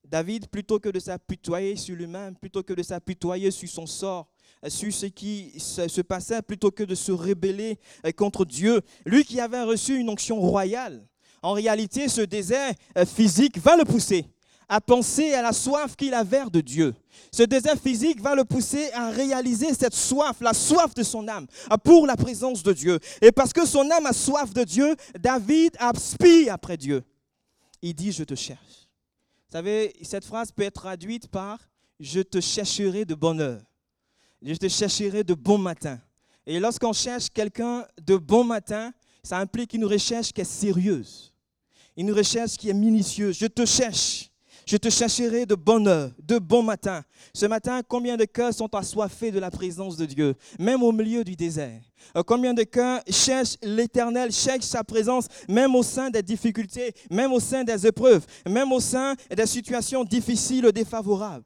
David, 0.04 0.48
plutôt 0.48 0.78
que 0.78 0.88
de 0.88 1.00
s'apitoyer 1.00 1.74
sur 1.76 1.96
lui-même, 1.96 2.36
plutôt 2.36 2.62
que 2.62 2.72
de 2.72 2.82
s'apitoyer 2.82 3.50
sur 3.50 3.68
son 3.68 3.86
sort, 3.86 4.28
sur 4.68 4.92
ce 4.92 5.06
qui 5.06 5.52
se 5.58 6.00
passait, 6.00 6.42
plutôt 6.42 6.70
que 6.70 6.84
de 6.84 6.94
se 6.94 7.10
rebeller 7.10 7.78
contre 8.16 8.44
Dieu, 8.44 8.82
lui 9.04 9.24
qui 9.24 9.40
avait 9.40 9.62
reçu 9.62 9.98
une 9.98 10.08
onction 10.08 10.40
royale, 10.40 11.04
en 11.42 11.52
réalité, 11.52 12.08
ce 12.08 12.20
désert 12.20 12.72
physique 13.04 13.58
va 13.58 13.76
le 13.76 13.84
pousser 13.84 14.26
à 14.68 14.80
penser 14.80 15.32
à 15.34 15.42
la 15.42 15.52
soif 15.52 15.94
qu'il 15.96 16.14
avait 16.14 16.44
de 16.50 16.60
Dieu. 16.60 16.94
Ce 17.32 17.42
désert 17.42 17.78
physique 17.78 18.20
va 18.20 18.34
le 18.34 18.44
pousser 18.44 18.90
à 18.92 19.10
réaliser 19.10 19.72
cette 19.74 19.94
soif, 19.94 20.36
la 20.40 20.52
soif 20.52 20.94
de 20.94 21.02
son 21.02 21.28
âme, 21.28 21.46
pour 21.84 22.06
la 22.06 22.16
présence 22.16 22.62
de 22.62 22.72
Dieu. 22.72 22.98
Et 23.20 23.30
parce 23.32 23.52
que 23.52 23.66
son 23.66 23.90
âme 23.90 24.06
a 24.06 24.12
soif 24.12 24.52
de 24.52 24.64
Dieu, 24.64 24.96
David 25.18 25.76
aspire 25.78 26.52
après 26.52 26.76
Dieu. 26.76 27.02
Il 27.82 27.94
dit, 27.94 28.12
je 28.12 28.24
te 28.24 28.34
cherche. 28.34 28.88
Vous 29.48 29.52
savez, 29.52 29.94
cette 30.02 30.24
phrase 30.24 30.50
peut 30.50 30.64
être 30.64 30.80
traduite 30.80 31.28
par, 31.28 31.58
je 32.00 32.20
te 32.20 32.40
chercherai 32.40 33.04
de 33.04 33.14
bonne 33.14 33.40
heure. 33.40 33.62
Je 34.42 34.54
te 34.54 34.68
chercherai 34.68 35.24
de 35.24 35.34
bon 35.34 35.58
matin. 35.58 36.00
Et 36.46 36.60
lorsqu'on 36.60 36.92
cherche 36.92 37.28
quelqu'un 37.30 37.86
de 38.00 38.16
bon 38.16 38.44
matin, 38.44 38.92
ça 39.22 39.38
implique 39.38 39.74
une 39.74 39.84
recherche 39.84 40.32
qui 40.32 40.40
est 40.40 40.44
sérieuse, 40.44 41.32
une 41.96 42.12
recherche 42.12 42.56
qui 42.56 42.68
est 42.68 42.74
minutieuse. 42.74 43.38
Je 43.38 43.46
te 43.46 43.64
cherche. 43.64 44.30
Je 44.68 44.76
te 44.76 44.90
chercherai 44.90 45.46
de 45.46 45.54
bonne 45.54 45.86
heure, 45.86 46.10
de 46.18 46.38
bon 46.40 46.60
matin. 46.60 47.04
Ce 47.32 47.46
matin, 47.46 47.82
combien 47.86 48.16
de 48.16 48.24
cœurs 48.24 48.52
sont 48.52 48.74
assoiffés 48.74 49.30
de 49.30 49.38
la 49.38 49.48
présence 49.48 49.96
de 49.96 50.04
Dieu, 50.06 50.34
même 50.58 50.82
au 50.82 50.90
milieu 50.90 51.22
du 51.22 51.36
désert? 51.36 51.80
Euh, 52.16 52.24
Combien 52.24 52.52
de 52.52 52.64
cœurs 52.64 53.00
cherchent 53.08 53.56
l'Éternel, 53.62 54.32
cherchent 54.32 54.64
sa 54.64 54.82
présence, 54.82 55.28
même 55.48 55.76
au 55.76 55.84
sein 55.84 56.10
des 56.10 56.22
difficultés, 56.22 56.92
même 57.12 57.32
au 57.32 57.38
sein 57.38 57.62
des 57.62 57.86
épreuves, 57.86 58.26
même 58.44 58.72
au 58.72 58.80
sein 58.80 59.14
des 59.30 59.46
situations 59.46 60.02
difficiles, 60.02 60.72
défavorables? 60.72 61.44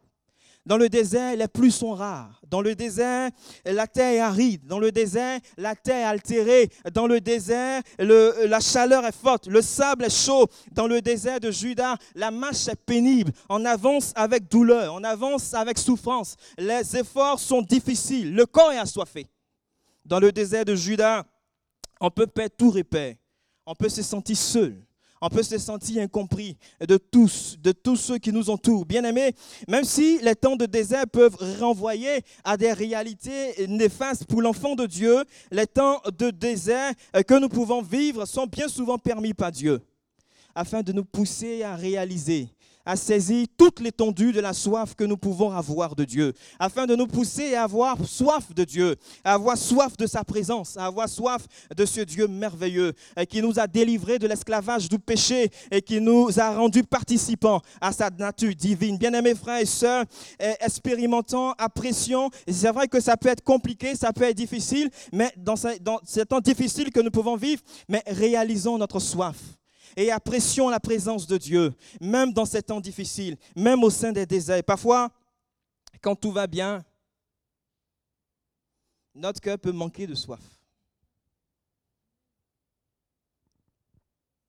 Dans 0.67 0.77
le 0.77 0.89
désert, 0.89 1.37
les 1.37 1.49
pluies 1.49 1.73
sont 1.73 1.93
rares. 1.93 2.41
Dans 2.47 2.61
le 2.61 2.75
désert, 2.75 3.31
la 3.65 3.87
terre 3.87 4.13
est 4.13 4.21
aride. 4.21 4.67
Dans 4.67 4.79
le 4.79 4.93
désert, 4.93 5.41
la 5.57 5.75
terre 5.75 6.07
est 6.07 6.11
altérée. 6.11 6.71
Dans 6.93 7.07
le 7.07 7.21
désert, 7.21 7.83
la 7.99 8.61
chaleur 8.61 9.07
est 9.07 9.17
forte. 9.17 9.47
Le 9.47 9.63
sable 9.63 10.05
est 10.05 10.15
chaud. 10.15 10.47
Dans 10.73 10.87
le 10.87 11.01
désert 11.01 11.41
de 11.41 11.51
Juda, 11.51 11.97
la 12.15 12.31
marche 12.31 12.69
est 12.69 12.77
pénible. 12.77 13.33
On 13.49 13.65
avance 13.65 14.13
avec 14.15 14.51
douleur. 14.51 14.95
On 14.95 15.03
avance 15.03 15.55
avec 15.55 15.79
souffrance. 15.79 16.37
Les 16.59 16.97
efforts 16.97 17.41
sont 17.41 17.63
difficiles. 17.63 18.35
Le 18.35 18.45
corps 18.45 18.73
est 18.73 18.79
assoiffé. 18.79 19.27
Dans 20.05 20.21
le 20.21 20.31
désert 20.31 20.67
de 20.67 20.75
Juda, 20.75 21.25
on 22.01 22.11
peut 22.11 22.27
perdre 22.27 22.55
tout 22.57 22.71
repère. 22.71 23.15
On 23.65 23.75
peut 23.75 23.89
se 23.89 24.03
sentir 24.03 24.37
seul 24.37 24.77
on 25.21 25.29
peut 25.29 25.43
se 25.43 25.59
sentir 25.59 26.03
incompris 26.03 26.57
de 26.87 26.97
tous, 26.97 27.57
de 27.63 27.73
tous 27.73 27.97
ceux 27.97 28.19
qui 28.19 28.33
nous 28.33 28.51
entourent. 28.51 28.87
Bien 28.87 29.05
aimés, 29.05 29.35
même 29.69 29.85
si 29.85 30.19
les 30.23 30.35
temps 30.35 30.57
de 30.57 30.67
désert 30.67 31.07
peuvent 31.07 31.37
renvoyer 31.61 32.23
à 32.45 32.57
des 32.57 32.73
réalités 32.73 33.67
néfastes 33.69 34.25
pour 34.25 34.43
l'enfant 34.43 34.75
de 34.75 34.87
Dieu, 34.87 35.25
les 35.51 35.67
temps 35.67 36.01
de 36.19 36.31
désert 36.31 36.93
que 37.27 37.39
nous 37.39 37.49
pouvons 37.49 37.83
vivre 37.83 38.25
sont 38.27 38.47
bien 38.47 38.69
souvent 38.69 38.99
permis 38.99 39.35
par 39.35 39.53
Dieu 39.53 39.81
afin 40.55 40.83
de 40.83 40.93
nous 40.93 41.05
pousser 41.05 41.63
à 41.63 41.77
réaliser 41.77 42.49
à 42.85 42.97
saisir 42.97 43.47
toute 43.57 43.81
l'étendue 43.81 44.33
de 44.33 44.41
la 44.41 44.53
soif 44.53 44.95
que 44.95 45.05
nous 45.05 45.17
pouvons 45.17 45.51
avoir 45.51 45.95
de 45.95 46.05
Dieu, 46.05 46.33
afin 46.59 46.87
de 46.87 46.97
nous 46.97 47.07
pousser 47.07 47.55
à 47.55 47.65
avoir 47.65 47.97
soif 48.05 48.55
de 48.55 48.65
Dieu, 48.65 48.97
à 49.25 49.35
avoir 49.35 49.57
soif 49.57 49.97
de 49.97 50.07
sa 50.07 50.25
présence, 50.25 50.77
à 50.77 50.87
avoir 50.87 51.09
soif 51.09 51.47
de 51.77 51.85
ce 51.85 52.01
Dieu 52.01 52.27
merveilleux 52.27 52.93
qui 53.29 53.43
nous 53.43 53.59
a 53.59 53.67
délivrés 53.67 54.19
de 54.19 54.27
l'esclavage 54.27 54.89
du 54.89 54.99
péché 54.99 55.51
et 55.71 55.83
qui 55.83 56.01
nous 56.01 56.39
a 56.41 56.55
rendus 56.55 56.85
participants 56.85 57.61
à 57.81 57.93
sa 57.93 58.11
nature 58.11 58.55
divine. 58.55 58.97
Bien-aimés 58.97 59.35
frères 59.35 59.61
et 59.61 59.67
sœurs, 59.67 60.05
expérimentons, 60.61 61.53
apprécions. 61.59 62.31
C'est 62.49 62.73
vrai 62.73 62.89
que 62.89 63.01
ça 63.01 63.17
peut 63.17 63.29
être 63.29 63.45
compliqué, 63.45 63.95
ça 63.95 64.13
peut 64.13 64.25
être 64.25 64.37
difficile, 64.37 64.91
mais 65.13 65.33
dans, 65.37 65.55
dans 65.81 66.01
ces 66.05 66.27
temps 66.27 66.41
difficiles 66.41 66.91
que 66.91 67.01
nous 67.01 67.11
pouvons 67.11 67.37
vivre, 67.37 67.63
mais 67.89 68.03
réalisons 68.07 68.79
notre 68.79 69.01
soif 69.01 69.37
et 69.97 70.11
apprécions 70.11 70.69
la 70.69 70.81
présence 70.81 71.27
de 71.27 71.37
Dieu, 71.37 71.75
même 72.01 72.33
dans 72.33 72.45
ces 72.45 72.63
temps 72.63 72.81
difficiles, 72.81 73.37
même 73.57 73.83
au 73.83 73.91
sein 73.91 74.13
des 74.13 74.27
déserts. 74.27 74.65
Parfois, 74.65 75.11
quand 76.01 76.17
tout 76.17 76.33
va 76.33 76.47
bien, 76.47 76.85
notre 79.15 79.41
cœur 79.41 79.59
peut 79.59 79.73
manquer 79.73 80.07
de 80.07 80.15
soif. 80.15 80.41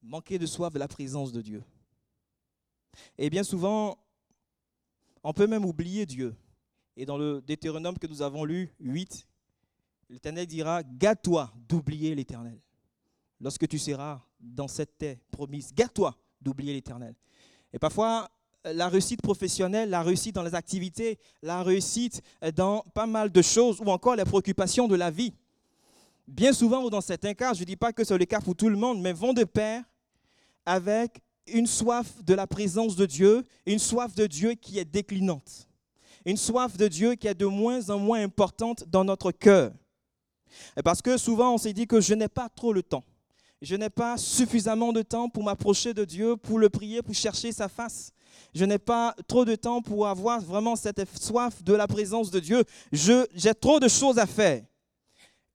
Manquer 0.02 0.40
de 0.40 0.46
soif 0.46 0.74
de 0.74 0.80
la 0.80 0.88
présence 0.88 1.32
de 1.32 1.42
Dieu. 1.42 1.64
Et 3.18 3.30
bien 3.30 3.44
souvent, 3.44 3.98
on 5.24 5.34
peut 5.34 5.48
même 5.48 5.66
oublier 5.66 6.06
Dieu. 6.06 6.36
Et 6.98 7.06
dans 7.06 7.18
le 7.18 7.42
Deutéronome 7.42 7.98
que 7.98 8.08
nous 8.08 8.22
avons 8.22 8.44
lu, 8.44 8.74
8, 8.80 9.28
l'Éternel 10.10 10.46
dira, 10.46 10.84
gâte-toi 10.84 11.52
d'oublier 11.68 12.14
l'Éternel 12.16 12.60
lorsque 13.42 13.68
tu 13.68 13.80
seras 13.80 14.22
dans 14.40 14.68
cette 14.68 14.98
terre 14.98 15.18
promise. 15.32 15.74
Garde-toi 15.74 16.16
d'oublier 16.40 16.74
l'Éternel. 16.74 17.16
Et 17.74 17.80
parfois, 17.80 18.30
la 18.64 18.88
réussite 18.88 19.22
professionnelle, 19.22 19.90
la 19.90 20.04
réussite 20.04 20.36
dans 20.36 20.44
les 20.44 20.56
activités, 20.56 21.20
la 21.42 21.64
réussite 21.64 22.22
dans 22.56 22.82
pas 22.94 23.08
mal 23.08 23.32
de 23.32 23.42
choses, 23.42 23.80
ou 23.82 23.90
encore 23.90 24.16
les 24.16 24.24
préoccupations 24.26 24.88
de 24.88 24.96
la 24.96 25.10
vie. 25.10 25.34
Bien 26.28 26.54
souvent, 26.54 26.84
ou 26.84 26.90
dans 26.90 27.02
certains 27.02 27.34
cas, 27.34 27.54
je 27.54 27.62
ne 27.62 27.66
dis 27.66 27.76
pas 27.76 27.92
que 27.92 28.04
c'est 28.04 28.18
le 28.18 28.26
cas 28.26 28.40
pour 28.40 28.56
tout 28.56 28.70
le 28.70 28.78
monde, 28.78 29.02
mais 29.02 29.14
vont 29.14 29.34
de 29.34 29.44
pair 29.44 29.84
avec 30.66 31.22
une 31.48 31.66
soif 31.66 32.24
de 32.24 32.36
la 32.36 32.46
présence 32.46 32.96
de 32.96 33.06
Dieu, 33.06 33.44
une 33.66 33.80
soif 33.80 34.14
de 34.14 34.28
Dieu 34.28 34.54
qui 34.54 34.78
est 34.78 34.86
déclinante, 34.86 35.68
une 36.26 36.38
soif 36.38 36.78
de 36.78 36.88
Dieu 36.88 37.16
qui 37.16 37.28
est 37.28 37.34
de 37.34 37.48
moins 37.48 37.90
en 37.90 37.98
moins 37.98 38.22
importante 38.22 38.84
dans 38.88 39.04
notre 39.04 39.32
cœur. 39.32 39.72
Parce 40.84 41.02
que 41.02 41.18
souvent, 41.18 41.56
on 41.56 41.58
s'est 41.58 41.74
dit 41.74 41.88
que 41.88 42.00
je 42.00 42.14
n'ai 42.14 42.28
pas 42.28 42.48
trop 42.50 42.74
le 42.74 42.84
temps 42.84 43.04
je 43.62 43.76
n'ai 43.76 43.90
pas 43.90 44.18
suffisamment 44.18 44.92
de 44.92 45.04
temps 45.04 45.30
pour 45.30 45.44
m'approcher 45.44 45.94
de 45.94 46.04
Dieu, 46.04 46.36
pour 46.36 46.58
le 46.58 46.70
prier, 46.70 47.02
pour 47.02 47.14
chercher 47.14 47.52
sa 47.52 47.68
face. 47.70 48.12
Je 48.56 48.66
n'ai 48.66 48.80
pas 48.80 49.16
trop 49.28 49.46
de 49.46 49.56
temps 49.56 49.82
pour 49.82 50.08
avoir 50.08 50.42
vraiment 50.42 50.76
cette 50.76 51.04
soif 51.20 51.64
de 51.64 51.74
la 51.74 51.88
présence 51.88 52.32
de 52.32 52.40
Dieu. 52.40 52.64
J'ai 52.92 53.54
trop 53.54 53.80
de 53.80 53.88
choses 53.88 54.18
à 54.18 54.26
faire. 54.26 54.64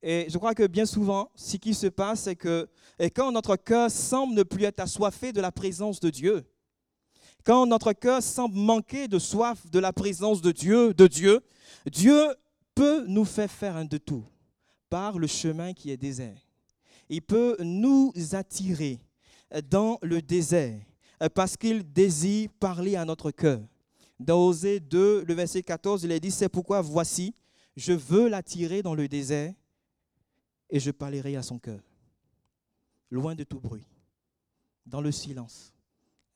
Et 0.01 0.27
je 0.29 0.37
crois 0.37 0.55
que 0.55 0.65
bien 0.65 0.85
souvent, 0.85 1.29
ce 1.35 1.57
qui 1.57 1.73
se 1.73 1.87
passe, 1.87 2.21
c'est 2.21 2.35
que 2.35 2.69
quand 3.13 3.31
notre 3.31 3.57
cœur 3.57 3.91
semble 3.91 4.35
ne 4.35 4.43
plus 4.43 4.63
être 4.63 4.79
assoiffé 4.79 5.33
de 5.33 5.41
la 5.41 5.51
présence 5.51 5.99
de 5.99 6.09
Dieu, 6.09 6.45
quand 7.43 7.65
notre 7.65 7.93
cœur 7.93 8.23
semble 8.23 8.55
manquer 8.55 9.07
de 9.07 9.19
soif 9.19 9.69
de 9.69 9.79
la 9.79 9.91
présence 9.91 10.41
de 10.41 10.51
Dieu, 10.51 10.93
de 10.93 11.07
Dieu, 11.07 11.41
Dieu 11.91 12.23
peut 12.73 13.05
nous 13.07 13.25
faire 13.25 13.51
faire 13.51 13.75
un 13.75 13.85
détour 13.85 14.31
par 14.89 15.19
le 15.19 15.27
chemin 15.27 15.73
qui 15.73 15.91
est 15.91 15.97
désert 15.97 16.46
il 17.09 17.21
peut 17.21 17.55
nous 17.59 18.13
attirer 18.33 18.99
dans 19.69 19.97
le 20.01 20.21
désert 20.21 20.79
parce 21.33 21.57
qu'il 21.57 21.91
désire 21.91 22.49
parler 22.59 22.95
à 22.95 23.05
notre 23.05 23.31
cœur. 23.31 23.61
Dans 24.19 24.47
Osée 24.47 24.79
2, 24.79 25.23
le 25.23 25.33
verset 25.33 25.63
14, 25.63 26.03
il 26.03 26.11
est 26.11 26.19
dit, 26.19 26.31
c'est 26.31 26.49
pourquoi 26.49 26.81
voici, 26.81 27.33
je 27.75 27.93
veux 27.93 28.27
l'attirer 28.27 28.81
dans 28.81 28.95
le 28.95 29.07
désert 29.07 29.53
et 30.69 30.79
je 30.79 30.91
parlerai 30.91 31.35
à 31.35 31.43
son 31.43 31.59
cœur, 31.59 31.79
loin 33.09 33.35
de 33.35 33.43
tout 33.43 33.59
bruit, 33.59 33.85
dans 34.85 35.01
le 35.01 35.11
silence, 35.11 35.71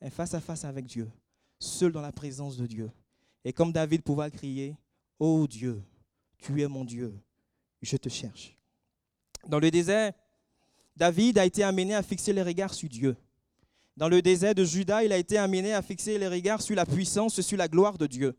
et 0.00 0.10
face 0.10 0.34
à 0.34 0.40
face 0.40 0.64
avec 0.64 0.86
Dieu, 0.86 1.10
seul 1.58 1.92
dans 1.92 2.00
la 2.00 2.12
présence 2.12 2.56
de 2.56 2.66
Dieu. 2.66 2.90
Et 3.44 3.52
comme 3.52 3.72
David 3.72 4.02
pouvait 4.02 4.30
crier, 4.30 4.76
Ô 5.18 5.46
Dieu, 5.46 5.82
tu 6.38 6.62
es 6.62 6.68
mon 6.68 6.84
Dieu, 6.84 7.14
je 7.82 7.96
te 7.96 8.08
cherche. 8.08 8.56
Dans 9.46 9.58
le 9.58 9.70
désert, 9.70 10.12
David 10.96 11.38
a 11.38 11.44
été 11.44 11.62
amené 11.62 11.94
à 11.94 12.02
fixer 12.02 12.32
les 12.32 12.42
regards 12.42 12.74
sur 12.74 12.88
Dieu. 12.88 13.16
Dans 13.96 14.08
le 14.08 14.22
désert 14.22 14.54
de 14.54 14.64
Juda, 14.64 15.04
il 15.04 15.12
a 15.12 15.18
été 15.18 15.36
amené 15.36 15.74
à 15.74 15.82
fixer 15.82 16.18
les 16.18 16.28
regards 16.28 16.62
sur 16.62 16.76
la 16.76 16.86
puissance, 16.86 17.40
sur 17.40 17.58
la 17.58 17.68
gloire 17.68 17.98
de 17.98 18.06
Dieu. 18.06 18.36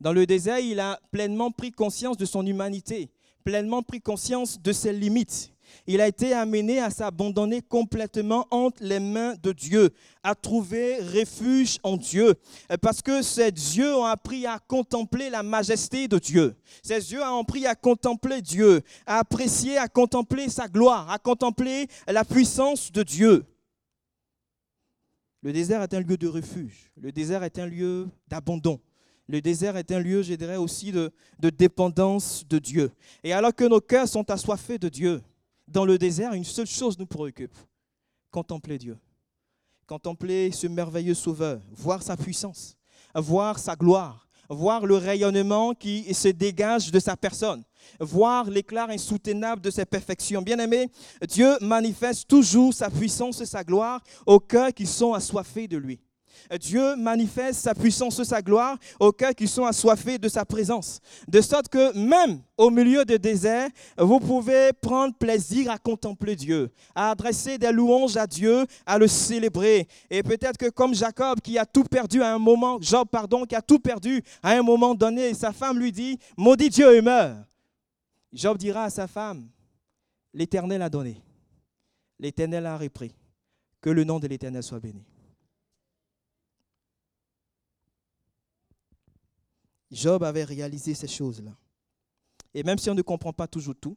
Dans 0.00 0.12
le 0.12 0.26
désert, 0.26 0.60
il 0.60 0.80
a 0.80 1.00
pleinement 1.10 1.50
pris 1.50 1.72
conscience 1.72 2.16
de 2.16 2.24
son 2.24 2.46
humanité, 2.46 3.10
pleinement 3.44 3.82
pris 3.82 4.00
conscience 4.00 4.60
de 4.60 4.72
ses 4.72 4.92
limites. 4.92 5.52
Il 5.86 6.00
a 6.00 6.08
été 6.08 6.32
amené 6.32 6.80
à 6.80 6.90
s'abandonner 6.90 7.62
complètement 7.62 8.46
entre 8.50 8.82
les 8.82 9.00
mains 9.00 9.34
de 9.42 9.52
Dieu, 9.52 9.90
à 10.22 10.34
trouver 10.34 10.98
refuge 11.00 11.78
en 11.82 11.96
Dieu, 11.96 12.34
parce 12.80 13.02
que 13.02 13.22
ses 13.22 13.50
yeux 13.50 13.94
ont 13.94 14.04
appris 14.04 14.46
à 14.46 14.58
contempler 14.58 15.30
la 15.30 15.42
majesté 15.42 16.08
de 16.08 16.18
Dieu. 16.18 16.56
Ses 16.82 17.12
yeux 17.12 17.22
ont 17.22 17.42
appris 17.42 17.66
à 17.66 17.74
contempler 17.74 18.42
Dieu, 18.42 18.82
à 19.06 19.18
apprécier, 19.18 19.78
à 19.78 19.88
contempler 19.88 20.48
sa 20.48 20.68
gloire, 20.68 21.10
à 21.10 21.18
contempler 21.18 21.86
la 22.06 22.24
puissance 22.24 22.92
de 22.92 23.02
Dieu. 23.02 23.44
Le 25.42 25.52
désert 25.52 25.82
est 25.82 25.94
un 25.94 26.00
lieu 26.00 26.16
de 26.16 26.26
refuge. 26.26 26.90
Le 27.00 27.12
désert 27.12 27.44
est 27.44 27.58
un 27.58 27.66
lieu 27.66 28.08
d'abandon. 28.26 28.80
Le 29.28 29.40
désert 29.40 29.76
est 29.76 29.92
un 29.92 30.00
lieu, 30.00 30.22
je 30.22 30.34
dirais, 30.34 30.56
aussi 30.56 30.90
de, 30.90 31.12
de, 31.38 31.50
dépendance 31.50 32.44
de 32.48 32.58
Dieu. 32.58 32.90
Et 33.22 33.32
alors 33.32 33.54
que 33.54 33.64
nos 33.64 33.80
cœurs 33.80 34.08
sont 34.08 34.28
assoiffés 34.30 34.78
de 34.78 34.88
Dieu, 34.88 35.22
dans 35.68 35.84
le 35.84 35.98
désert, 35.98 36.32
une 36.32 36.44
seule 36.44 36.66
chose 36.66 36.98
nous 36.98 37.06
préoccupe, 37.06 37.56
contempler 38.30 38.78
Dieu. 38.78 38.98
Contempler 39.86 40.50
ce 40.50 40.66
merveilleux 40.66 41.14
Sauveur, 41.14 41.60
voir 41.72 42.02
sa 42.02 42.16
puissance, 42.16 42.76
voir 43.14 43.58
sa 43.58 43.74
gloire, 43.74 44.28
voir 44.50 44.84
le 44.84 44.96
rayonnement 44.96 45.74
qui 45.74 46.12
se 46.12 46.28
dégage 46.28 46.90
de 46.90 46.98
sa 46.98 47.16
personne, 47.16 47.64
voir 48.00 48.50
l'éclat 48.50 48.88
insoutenable 48.90 49.62
de 49.62 49.70
ses 49.70 49.86
perfections. 49.86 50.42
Bien-aimé, 50.42 50.90
Dieu 51.26 51.56
manifeste 51.60 52.28
toujours 52.28 52.74
sa 52.74 52.90
puissance 52.90 53.40
et 53.40 53.46
sa 53.46 53.64
gloire 53.64 54.02
aux 54.26 54.40
cœurs 54.40 54.74
qui 54.74 54.86
sont 54.86 55.14
assoiffés 55.14 55.68
de 55.68 55.78
lui. 55.78 56.00
Dieu 56.60 56.96
manifeste 56.96 57.60
sa 57.60 57.74
puissance, 57.74 58.22
sa 58.22 58.42
gloire 58.42 58.76
aux 58.98 59.12
cœurs 59.12 59.34
qui 59.34 59.46
sont 59.46 59.64
assoiffés 59.64 60.18
de 60.18 60.28
sa 60.28 60.44
présence. 60.44 61.00
De 61.26 61.40
sorte 61.40 61.68
que 61.68 61.96
même 61.96 62.40
au 62.56 62.70
milieu 62.70 63.04
du 63.04 63.18
désert, 63.18 63.68
vous 63.96 64.20
pouvez 64.20 64.72
prendre 64.72 65.14
plaisir 65.14 65.70
à 65.70 65.78
contempler 65.78 66.36
Dieu, 66.36 66.70
à 66.94 67.10
adresser 67.10 67.58
des 67.58 67.72
louanges 67.72 68.16
à 68.16 68.26
Dieu, 68.26 68.66
à 68.84 68.98
le 68.98 69.06
célébrer. 69.06 69.86
Et 70.10 70.22
peut-être 70.22 70.58
que 70.58 70.70
comme 70.70 70.94
Jacob 70.94 71.40
qui 71.40 71.58
a 71.58 71.66
tout 71.66 71.84
perdu 71.84 72.22
à 72.22 72.34
un 72.34 72.38
moment, 72.38 72.78
Job 72.80 73.08
pardon, 73.10 73.44
qui 73.44 73.54
a 73.54 73.62
tout 73.62 73.78
perdu 73.78 74.22
à 74.42 74.52
un 74.52 74.62
moment 74.62 74.94
donné, 74.94 75.34
sa 75.34 75.52
femme 75.52 75.78
lui 75.78 75.92
dit, 75.92 76.18
maudit 76.36 76.68
Dieu 76.68 76.96
et 76.96 77.02
meurt. 77.02 77.36
Job 78.32 78.58
dira 78.58 78.84
à 78.84 78.90
sa 78.90 79.06
femme, 79.06 79.48
l'Éternel 80.34 80.82
a 80.82 80.90
donné, 80.90 81.22
l'Éternel 82.18 82.66
a 82.66 82.76
repris, 82.76 83.14
que 83.80 83.90
le 83.90 84.04
nom 84.04 84.18
de 84.18 84.26
l'Éternel 84.26 84.62
soit 84.62 84.80
béni. 84.80 85.04
Job 89.90 90.22
avait 90.22 90.44
réalisé 90.44 90.94
ces 90.94 91.08
choses-là. 91.08 91.52
Et 92.54 92.62
même 92.62 92.78
si 92.78 92.90
on 92.90 92.94
ne 92.94 93.02
comprend 93.02 93.32
pas 93.32 93.46
toujours 93.46 93.74
tout, 93.74 93.96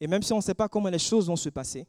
et 0.00 0.06
même 0.06 0.22
si 0.22 0.32
on 0.32 0.38
ne 0.38 0.42
sait 0.42 0.54
pas 0.54 0.68
comment 0.68 0.88
les 0.88 0.98
choses 0.98 1.26
vont 1.26 1.36
se 1.36 1.48
passer, 1.48 1.86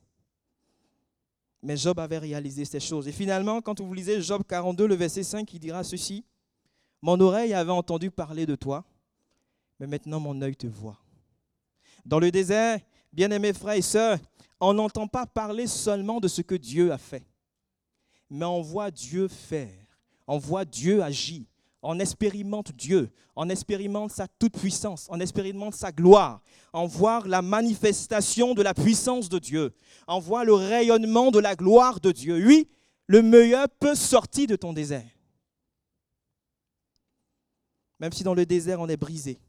mais 1.62 1.76
Job 1.78 2.00
avait 2.00 2.20
réalisé 2.20 2.64
ces 2.64 2.80
choses. 2.80 3.08
Et 3.08 3.12
finalement, 3.12 3.62
quand 3.62 3.82
vous 3.82 3.94
lisez 3.94 4.22
Job 4.22 4.44
42, 4.48 4.88
le 4.88 4.96
verset 4.96 5.24
5, 5.24 5.52
il 5.54 5.60
dira 5.60 5.84
ceci, 5.84 6.24
Mon 7.02 7.20
oreille 7.20 7.54
avait 7.54 7.72
entendu 7.72 8.12
parler 8.12 8.46
de 8.46 8.56
toi, 8.56 8.86
mais 9.80 9.88
maintenant 9.88 10.20
mon 10.20 10.40
œil 10.42 10.56
te 10.56 10.68
voit. 10.68 11.00
Dans 12.06 12.20
le 12.20 12.32
désert, 12.32 12.80
bien-aimés 13.12 13.54
frères 13.54 13.76
et 13.76 13.82
sœurs, 13.82 14.20
on 14.60 14.74
n'entend 14.74 15.08
pas 15.08 15.26
parler 15.26 15.68
seulement 15.68 16.20
de 16.20 16.28
ce 16.28 16.42
que 16.42 16.56
Dieu 16.56 16.92
a 16.92 16.98
fait, 16.98 17.26
mais 18.30 18.46
on 18.46 18.62
voit 18.62 18.92
Dieu 18.92 19.28
faire, 19.28 19.74
on 20.28 20.38
voit 20.38 20.66
Dieu 20.66 21.02
agir, 21.04 21.46
on 21.86 22.00
expérimente 22.00 22.72
Dieu, 22.72 23.12
on 23.36 23.50
expérimente 23.50 24.12
sa 24.12 24.28
toute-puissance, 24.28 25.08
on 25.10 25.20
expérimente 25.20 25.76
sa 25.76 25.92
gloire, 25.92 26.42
on 26.74 26.88
voit 26.88 27.24
la 27.26 27.42
manifestation 27.42 28.54
de 28.54 28.62
la 28.62 28.74
puissance 28.74 29.30
de 29.30 29.40
Dieu, 29.40 29.74
on 30.08 30.20
voit 30.20 30.44
le 30.44 30.54
rayonnement 30.54 31.32
de 31.32 31.40
la 31.40 31.56
gloire 31.56 32.00
de 32.00 32.12
Dieu. 32.12 32.44
Oui, 32.46 32.68
le 33.08 33.22
meilleur 33.22 33.68
peut 33.80 33.96
sortir 33.96 34.48
de 34.48 34.56
ton 34.56 34.74
désert. 34.74 35.06
Même 38.00 38.12
si 38.12 38.24
dans 38.24 38.34
le 38.34 38.46
désert 38.46 38.82
on 38.82 38.90
est 38.90 38.98
brisé, 38.98 39.40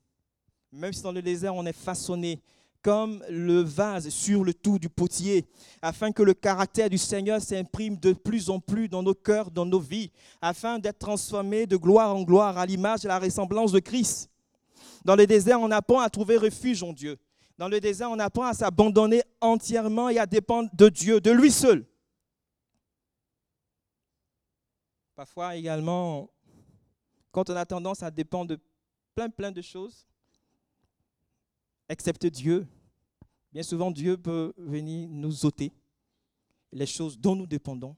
même 0.70 0.92
si 0.92 1.03
dans 1.03 1.12
le 1.12 1.22
désert 1.22 1.55
on 1.55 1.64
est 1.64 1.72
façonné, 1.72 2.40
comme 2.87 3.20
le 3.29 3.62
vase 3.62 4.11
sur 4.11 4.44
le 4.44 4.55
tout 4.55 4.79
du 4.79 4.88
potier, 4.88 5.44
afin 5.83 6.12
que 6.12 6.22
le 6.22 6.35
caractère 6.35 6.88
du 6.88 6.99
Seigneur 6.99 7.40
s'imprime 7.40 7.96
de 7.96 8.12
plus 8.12 8.49
en 8.49 8.61
plus 8.61 8.88
dans 8.88 9.03
nos 9.03 9.12
cœurs, 9.12 9.51
dans 9.51 9.66
nos 9.66 9.81
vies, 9.81 10.12
afin 10.40 10.79
d'être 10.79 11.01
transformés 11.01 11.66
de 11.66 11.77
gloire 11.77 12.14
en 12.14 12.22
gloire 12.22 12.57
à 12.57 12.64
l'image 12.64 13.05
et 13.05 13.09
la 13.09 13.18
ressemblance 13.18 13.72
de 13.72 13.81
Christ. 13.81 14.31
Dans 15.05 15.16
le 15.16 15.27
désert, 15.27 15.61
on 15.61 15.72
apprend 15.72 15.99
à 15.99 16.09
trouver 16.09 16.37
refuge 16.37 16.85
en 16.85 16.92
Dieu. 16.92 17.18
Dans 17.59 17.66
le 17.66 17.81
désert, 17.81 18.09
on 18.09 18.20
apprend 18.20 18.44
à 18.44 18.55
s'abandonner 18.55 19.25
entièrement 19.40 20.09
et 20.09 20.20
à 20.20 20.27
dépendre 20.27 20.70
de 20.72 20.88
Dieu, 20.88 21.20
de 21.20 21.33
lui 21.33 21.51
seul. 21.51 21.85
Parfois 25.16 25.57
également, 25.57 26.31
quand 27.33 27.51
on 27.51 27.57
a 27.57 27.66
tendance 27.66 28.05
à 28.05 28.12
dépendre 28.12 28.51
de 28.51 28.61
plein, 29.16 29.29
plein 29.29 29.51
de 29.51 29.61
choses, 29.61 30.07
excepté 31.88 32.31
Dieu, 32.31 32.64
Bien 33.57 33.62
souvent, 33.62 33.90
Dieu 33.90 34.19
peut 34.19 34.53
venir 34.59 35.09
nous 35.09 35.47
ôter 35.47 35.73
les 36.73 36.85
choses 36.85 37.19
dont 37.19 37.35
nous 37.35 37.47
dépendons, 37.47 37.97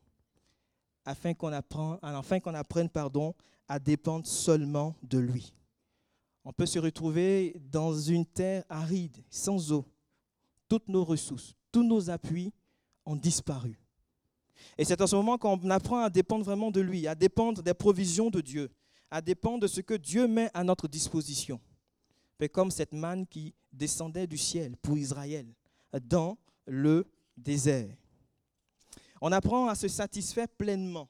afin 1.05 1.35
qu'on 1.35 1.53
apprenne, 1.53 2.41
qu'on 2.41 2.55
apprenne 2.55 2.89
pardon, 2.89 3.35
à 3.67 3.81
dépendre 3.81 4.25
seulement 4.25 4.95
de 5.03 5.19
lui. 5.19 5.53
On 6.45 6.53
peut 6.53 6.65
se 6.65 6.79
retrouver 6.79 7.61
dans 7.73 7.93
une 7.93 8.25
terre 8.25 8.63
aride, 8.69 9.17
sans 9.31 9.73
eau. 9.73 9.85
Toutes 10.69 10.87
nos 10.87 11.05
ressources, 11.05 11.57
tous 11.73 11.83
nos 11.83 12.09
appuis 12.09 12.53
ont 13.05 13.17
disparu. 13.17 13.81
Et 14.79 14.85
c'est 14.85 15.01
en 15.03 15.09
ce 15.09 15.17
moment 15.17 15.39
qu'on 15.39 15.71
apprend 15.71 16.05
à 16.05 16.09
dépendre 16.09 16.45
vraiment 16.45 16.71
de 16.71 16.81
lui, 16.81 17.09
à 17.09 17.17
dépendre 17.17 17.65
des 17.65 17.75
provisions 17.75 18.31
de 18.31 18.41
Dieu, 18.41 18.71
à 19.11 19.21
dépendre 19.21 19.59
de 19.59 19.67
ce 19.67 19.81
que 19.81 19.95
Dieu 19.95 20.29
met 20.29 20.53
à 20.55 20.63
notre 20.63 20.87
disposition 20.87 21.61
comme 22.47 22.71
cette 22.71 22.93
manne 22.93 23.27
qui 23.27 23.53
descendait 23.73 24.27
du 24.27 24.39
ciel 24.39 24.77
pour 24.77 24.97
Israël 24.99 25.47
dans 26.09 26.39
le 26.67 27.07
désert. 27.37 27.95
On 29.21 29.33
apprend 29.33 29.69
à 29.69 29.75
se 29.75 29.89
satisfaire 29.89 30.49
pleinement 30.49 31.09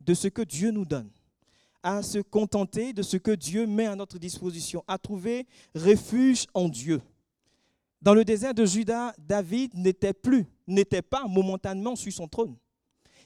de 0.00 0.14
ce 0.14 0.28
que 0.28 0.42
Dieu 0.42 0.70
nous 0.70 0.84
donne, 0.84 1.10
à 1.82 2.02
se 2.02 2.18
contenter 2.18 2.92
de 2.92 3.02
ce 3.02 3.16
que 3.16 3.30
Dieu 3.30 3.66
met 3.66 3.86
à 3.86 3.96
notre 3.96 4.18
disposition, 4.18 4.84
à 4.86 4.98
trouver 4.98 5.46
refuge 5.74 6.46
en 6.54 6.68
Dieu. 6.68 7.00
Dans 8.02 8.14
le 8.14 8.24
désert 8.24 8.54
de 8.54 8.64
Juda, 8.64 9.14
David 9.18 9.74
n'était 9.74 10.12
plus, 10.12 10.46
n'était 10.66 11.02
pas 11.02 11.26
momentanément 11.26 11.96
sur 11.96 12.12
son 12.12 12.28
trône. 12.28 12.56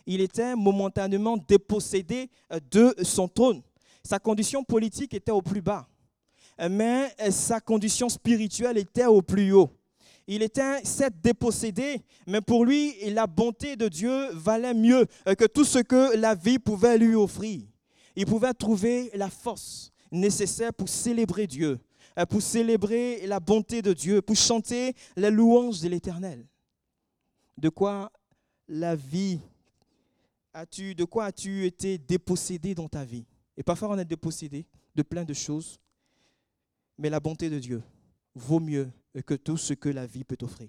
Il 0.06 0.20
était 0.20 0.54
momentanément 0.54 1.36
dépossédé 1.36 2.30
de 2.70 2.94
son 3.02 3.28
trône. 3.28 3.62
Sa 4.02 4.18
condition 4.18 4.64
politique 4.64 5.12
était 5.14 5.32
au 5.32 5.42
plus 5.42 5.60
bas 5.60 5.89
mais 6.68 7.14
sa 7.30 7.60
condition 7.60 8.08
spirituelle 8.08 8.78
était 8.78 9.06
au 9.06 9.22
plus 9.22 9.52
haut. 9.52 9.70
Il 10.26 10.42
était 10.42 10.84
certes 10.84 11.14
dépossédé, 11.22 12.02
mais 12.26 12.40
pour 12.40 12.64
lui, 12.64 12.94
la 13.10 13.26
bonté 13.26 13.74
de 13.76 13.88
Dieu 13.88 14.30
valait 14.32 14.74
mieux 14.74 15.06
que 15.24 15.46
tout 15.46 15.64
ce 15.64 15.78
que 15.78 16.16
la 16.16 16.34
vie 16.34 16.58
pouvait 16.58 16.98
lui 16.98 17.14
offrir. 17.14 17.62
Il 18.14 18.26
pouvait 18.26 18.54
trouver 18.54 19.10
la 19.14 19.28
force 19.28 19.90
nécessaire 20.12 20.72
pour 20.72 20.88
célébrer 20.88 21.46
Dieu, 21.46 21.80
pour 22.28 22.42
célébrer 22.42 23.26
la 23.26 23.40
bonté 23.40 23.82
de 23.82 23.92
Dieu, 23.92 24.22
pour 24.22 24.36
chanter 24.36 24.94
les 25.16 25.30
louanges 25.30 25.80
de 25.80 25.88
l'Éternel. 25.88 26.46
De 27.56 27.68
quoi 27.68 28.12
la 28.68 28.94
vie 28.94 29.40
as-tu, 30.52 30.94
de 30.94 31.04
quoi 31.04 31.26
as-tu 31.26 31.64
été 31.66 31.98
dépossédé 31.98 32.74
dans 32.74 32.88
ta 32.88 33.04
vie? 33.04 33.24
Et 33.56 33.62
parfois 33.62 33.88
on 33.90 33.98
est 33.98 34.04
dépossédé 34.04 34.66
de 34.94 35.02
plein 35.02 35.24
de 35.24 35.34
choses, 35.34 35.78
mais 37.00 37.08
la 37.10 37.18
bonté 37.18 37.48
de 37.48 37.58
Dieu 37.58 37.82
vaut 38.34 38.60
mieux 38.60 38.90
que 39.26 39.34
tout 39.34 39.56
ce 39.56 39.72
que 39.72 39.88
la 39.88 40.06
vie 40.06 40.22
peut 40.22 40.36
offrir. 40.42 40.68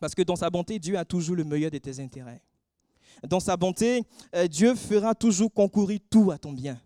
Parce 0.00 0.14
que 0.14 0.22
dans 0.22 0.36
sa 0.36 0.50
bonté, 0.50 0.78
Dieu 0.78 0.98
a 0.98 1.04
toujours 1.04 1.36
le 1.36 1.44
meilleur 1.44 1.70
de 1.70 1.78
tes 1.78 2.00
intérêts. 2.00 2.42
Dans 3.26 3.40
sa 3.40 3.56
bonté, 3.56 4.02
euh, 4.34 4.48
Dieu 4.48 4.74
fera 4.74 5.14
toujours 5.14 5.52
concourir 5.52 6.00
tout 6.10 6.32
à 6.32 6.36
ton 6.36 6.52
bien. 6.52 6.80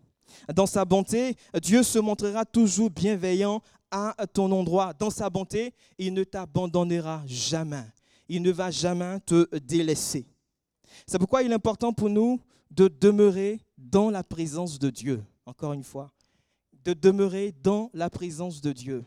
Dans 0.53 0.67
sa 0.67 0.85
bonté, 0.85 1.35
Dieu 1.61 1.81
se 1.81 1.97
montrera 1.97 2.45
toujours 2.45 2.91
bienveillant 2.91 3.61
à 3.89 4.13
ton 4.31 4.51
endroit. 4.51 4.93
Dans 4.93 5.09
sa 5.09 5.27
bonté, 5.29 5.73
il 5.97 6.13
ne 6.13 6.23
t'abandonnera 6.23 7.23
jamais. 7.25 7.85
Il 8.27 8.43
ne 8.43 8.51
va 8.51 8.69
jamais 8.69 9.19
te 9.21 9.57
délaisser. 9.57 10.27
C'est 11.07 11.17
pourquoi 11.17 11.41
il 11.41 11.51
est 11.51 11.55
important 11.55 11.91
pour 11.91 12.11
nous 12.11 12.39
de 12.69 12.87
demeurer 12.87 13.59
dans 13.75 14.11
la 14.11 14.23
présence 14.23 14.77
de 14.77 14.91
Dieu. 14.91 15.23
Encore 15.47 15.73
une 15.73 15.83
fois, 15.83 16.13
de 16.83 16.93
demeurer 16.93 17.53
dans 17.63 17.89
la 17.93 18.09
présence 18.09 18.61
de 18.61 18.71
Dieu. 18.71 19.05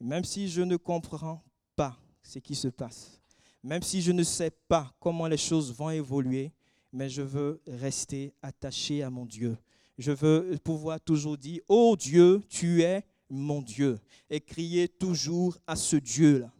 Même 0.00 0.24
si 0.24 0.48
je 0.48 0.62
ne 0.62 0.76
comprends 0.76 1.42
pas 1.76 1.96
ce 2.22 2.38
qui 2.38 2.54
se 2.54 2.68
passe, 2.68 3.20
même 3.62 3.82
si 3.82 4.02
je 4.02 4.12
ne 4.12 4.22
sais 4.22 4.50
pas 4.50 4.92
comment 4.98 5.26
les 5.26 5.36
choses 5.36 5.72
vont 5.72 5.90
évoluer, 5.90 6.52
mais 6.92 7.08
je 7.08 7.22
veux 7.22 7.60
rester 7.66 8.34
attaché 8.42 9.02
à 9.02 9.10
mon 9.10 9.24
Dieu. 9.24 9.56
Je 9.98 10.12
veux 10.12 10.58
pouvoir 10.58 11.00
toujours 11.00 11.38
dire, 11.38 11.60
oh 11.68 11.96
Dieu, 11.98 12.42
tu 12.48 12.82
es 12.82 13.04
mon 13.28 13.62
Dieu. 13.62 13.98
Et 14.28 14.40
criez 14.40 14.88
toujours 14.88 15.56
à 15.66 15.76
ce 15.76 15.96
Dieu-là. 15.96 16.52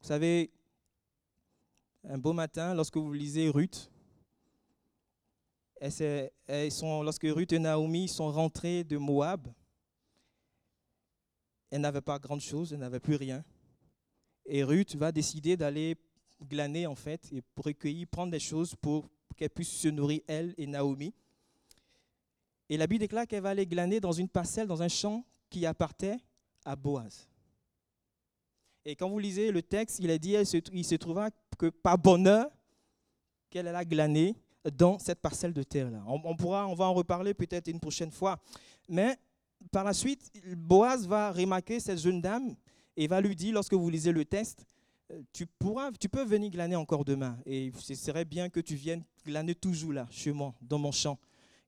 Vous 0.00 0.08
savez, 0.08 0.50
un 2.06 2.18
beau 2.18 2.32
matin, 2.32 2.74
lorsque 2.74 2.96
vous 2.96 3.12
lisez 3.12 3.48
Ruth, 3.48 3.90
lorsque 7.02 7.24
Ruth 7.24 7.52
et 7.52 7.58
Naomi 7.58 8.08
sont 8.08 8.30
rentrés 8.30 8.84
de 8.84 8.96
Moab, 8.96 9.48
elles 11.70 11.80
n'avaient 11.80 12.00
pas 12.00 12.18
grand-chose, 12.18 12.72
elles 12.72 12.78
n'avaient 12.78 13.00
plus 13.00 13.16
rien. 13.16 13.44
Et 14.46 14.62
Ruth 14.62 14.94
va 14.96 15.10
décider 15.12 15.56
d'aller 15.56 15.96
glaner, 16.42 16.86
en 16.86 16.94
fait, 16.94 17.32
et 17.32 17.42
pour 17.42 17.64
recueillir, 17.64 18.06
prendre 18.06 18.30
des 18.30 18.40
choses 18.40 18.74
pour 18.74 19.08
qu'elle 19.36 19.50
puisse 19.50 19.72
se 19.72 19.88
nourrir, 19.88 20.20
elle 20.26 20.54
et 20.56 20.66
Naomi. 20.66 21.12
Et 22.68 22.76
la 22.76 22.86
Bible 22.86 23.00
déclare 23.00 23.26
qu'elle 23.26 23.42
va 23.42 23.50
aller 23.50 23.66
glaner 23.66 24.00
dans 24.00 24.12
une 24.12 24.28
parcelle, 24.28 24.66
dans 24.66 24.82
un 24.82 24.88
champ 24.88 25.24
qui 25.50 25.66
appartenait 25.66 26.18
à 26.64 26.76
Boaz. 26.76 27.28
Et 28.84 28.96
quand 28.96 29.08
vous 29.08 29.18
lisez 29.18 29.50
le 29.50 29.62
texte, 29.62 29.98
il 29.98 30.10
est 30.10 30.18
dit, 30.18 30.36
il 30.72 30.84
se 30.84 30.94
trouva 30.96 31.30
que 31.58 31.70
par 31.70 31.98
bonheur, 31.98 32.50
qu'elle 33.50 33.68
allait 33.68 33.86
glaner 33.86 34.34
dans 34.72 34.98
cette 34.98 35.20
parcelle 35.20 35.52
de 35.52 35.62
terre-là. 35.62 36.02
On, 36.06 36.36
pourra, 36.36 36.66
on 36.66 36.74
va 36.74 36.86
en 36.86 36.94
reparler 36.94 37.34
peut-être 37.34 37.68
une 37.68 37.80
prochaine 37.80 38.10
fois. 38.10 38.38
Mais 38.88 39.16
par 39.70 39.84
la 39.84 39.92
suite, 39.92 40.30
Boaz 40.56 41.06
va 41.06 41.32
remarquer 41.32 41.80
cette 41.80 41.98
jeune 41.98 42.20
dame 42.20 42.54
et 42.96 43.06
va 43.06 43.20
lui 43.20 43.34
dire, 43.34 43.54
lorsque 43.54 43.74
vous 43.74 43.90
lisez 43.90 44.12
le 44.12 44.24
texte, 44.24 44.66
euh, 45.10 45.20
tu, 45.32 45.46
pourras, 45.46 45.90
tu 45.92 46.08
peux 46.08 46.24
venir 46.24 46.50
glaner 46.50 46.76
encore 46.76 47.04
demain. 47.04 47.36
Et 47.44 47.72
ce 47.78 47.94
serait 47.94 48.24
bien 48.24 48.48
que 48.48 48.60
tu 48.60 48.74
viennes 48.74 49.02
glaner 49.24 49.54
toujours 49.54 49.92
là, 49.92 50.06
chez 50.10 50.32
moi, 50.32 50.54
dans 50.62 50.78
mon 50.78 50.92
champ. 50.92 51.18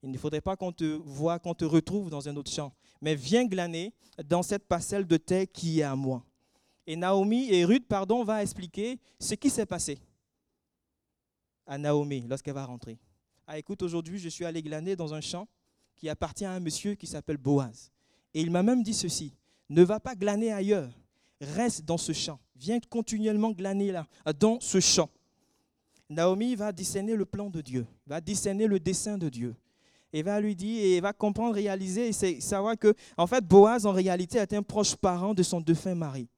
Il 0.03 0.11
ne 0.11 0.19
faudrait 0.19 0.41
pas 0.41 0.57
qu'on 0.57 0.73
te 0.73 0.85
voit, 0.85 1.39
qu'on 1.39 1.55
te 1.55 1.65
retrouve 1.65 2.11
dans 2.11 2.29
un 2.29 2.37
autre 2.37 2.51
champ. 2.51 2.73
Mais 3.01 3.15
viens 3.15 3.45
glaner 3.45 3.93
dans 4.25 4.43
cette 4.43 4.67
parcelle 4.67 5.07
de 5.07 5.17
terre 5.17 5.47
qui 5.53 5.81
est 5.81 5.85
à 5.85 5.97
moi. 5.97 6.23
Et 6.87 6.97
Naomi 6.97 7.53
et 7.53 7.65
Ruth, 7.65 7.87
pardon, 7.89 8.23
va 8.23 8.43
expliquer 8.43 8.99
ce 9.19 9.35
qui 9.35 9.51
s'est 9.51 9.67
passé 9.67 9.99
à 11.67 11.79
Naomi 11.79 12.27
lorsqu'elle 12.29 12.55
va 12.55 12.65
rentrer. 12.65 12.99
Ah, 13.47 13.59
écoute, 13.59 13.83
aujourd'hui, 13.83 14.19
je 14.19 14.29
suis 14.29 14.45
allé 14.45 14.63
glaner 14.63 14.97
dans 14.97 15.15
un 15.15 15.21
champ 15.21 15.47
qui 15.95 16.09
appartient 16.09 16.45
à 16.45 16.53
un 16.53 16.61
monsieur 16.61 16.95
qui 16.95 17.07
s'appelle 17.07 17.37
Boaz. 17.37 17.91
Et 18.35 18.41
il 18.41 18.51
m'a 18.51 18.63
même 18.63 18.83
dit 18.83 18.95
ceci 18.95 19.33
ne 19.69 19.83
va 19.83 19.99
pas 19.99 20.15
glaner 20.15 20.53
ailleurs, 20.53 20.91
reste 21.41 21.85
dans 21.85 21.99
ce 21.99 22.13
champ. 22.13 22.39
Viens 22.55 22.79
continuellement 22.89 23.51
glaner 23.51 23.93
là, 23.93 24.07
dans 24.39 24.61
ce 24.61 24.81
champ. 24.81 25.11
Naomi 26.09 26.55
va 26.55 26.71
discerner 26.71 27.17
le 27.17 27.25
plan 27.25 27.51
de 27.51 27.61
Dieu, 27.61 27.87
va 28.07 28.21
discerner 28.21 28.67
le 28.67 28.79
dessein 28.79 29.19
de 29.19 29.29
Dieu. 29.29 29.57
Et 30.13 30.23
va 30.23 30.41
lui 30.41 30.55
dire, 30.55 30.85
et 30.85 31.01
va 31.01 31.13
comprendre, 31.13 31.57
réaliser, 31.57 32.09
et 32.09 32.41
savoir 32.41 32.79
que, 32.79 32.95
en 33.17 33.27
fait, 33.27 33.45
Boaz, 33.45 33.85
en 33.87 33.93
réalité, 33.93 34.39
est 34.39 34.53
un 34.53 34.63
proche 34.63 34.95
parent 34.95 35.35
de 35.35 35.43
son 35.43 35.61
défunt 35.61 35.97
mari 35.97 36.29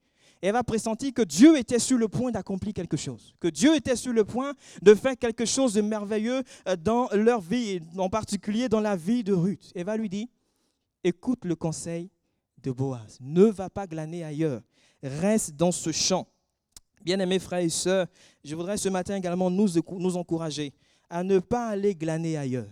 elle 0.40 0.53
va 0.53 0.62
pressentir 0.62 1.12
que 1.12 1.22
Dieu 1.22 1.57
était 1.59 1.79
sur 1.79 1.98
le 1.98 2.09
point 2.09 2.31
d'accomplir 2.31 2.72
quelque 2.72 2.96
chose, 2.96 3.35
que 3.40 3.48
Dieu 3.48 3.74
était 3.74 3.96
sur 3.96 4.12
le 4.12 4.24
point 4.24 4.55
de 4.83 4.94
faire 4.94 5.16
quelque 5.16 5.44
chose 5.44 5.74
de 5.74 5.81
merveilleux 5.81 6.42
euh, 6.68 6.77
dans 6.77 7.09
leur 7.12 7.40
vie, 7.40 7.81
en 7.96 8.09
particulier 8.09 8.68
dans 8.68 8.81
la 8.81 8.96
vie 8.96 9.24
de 9.24 9.33
Ruth. 9.33 9.72
Elle 9.74 9.85
va 9.85 9.96
lui 9.96 10.09
dire, 10.09 10.27
écoute 11.03 11.44
le 11.44 11.57
conseil 11.57 12.11
de 12.62 12.70
Boaz, 12.70 13.18
ne 13.20 13.44
va 13.44 13.70
pas 13.70 13.87
glaner 13.87 14.24
ailleurs, 14.24 14.62
reste 15.03 15.57
dans 15.57 15.72
ce 15.72 15.92
champ. 15.92 16.27
Bien-aimés 17.03 17.38
frères 17.38 17.61
et 17.61 17.68
sœurs, 17.68 18.07
je 18.44 18.55
voudrais 18.55 18.77
ce 18.77 18.88
matin 18.88 19.16
également 19.16 19.51
nous 19.51 20.16
encourager 20.16 20.72
à 21.11 21.22
ne 21.22 21.38
pas 21.38 21.68
aller 21.68 21.94
glaner 21.94 22.37
ailleurs, 22.37 22.68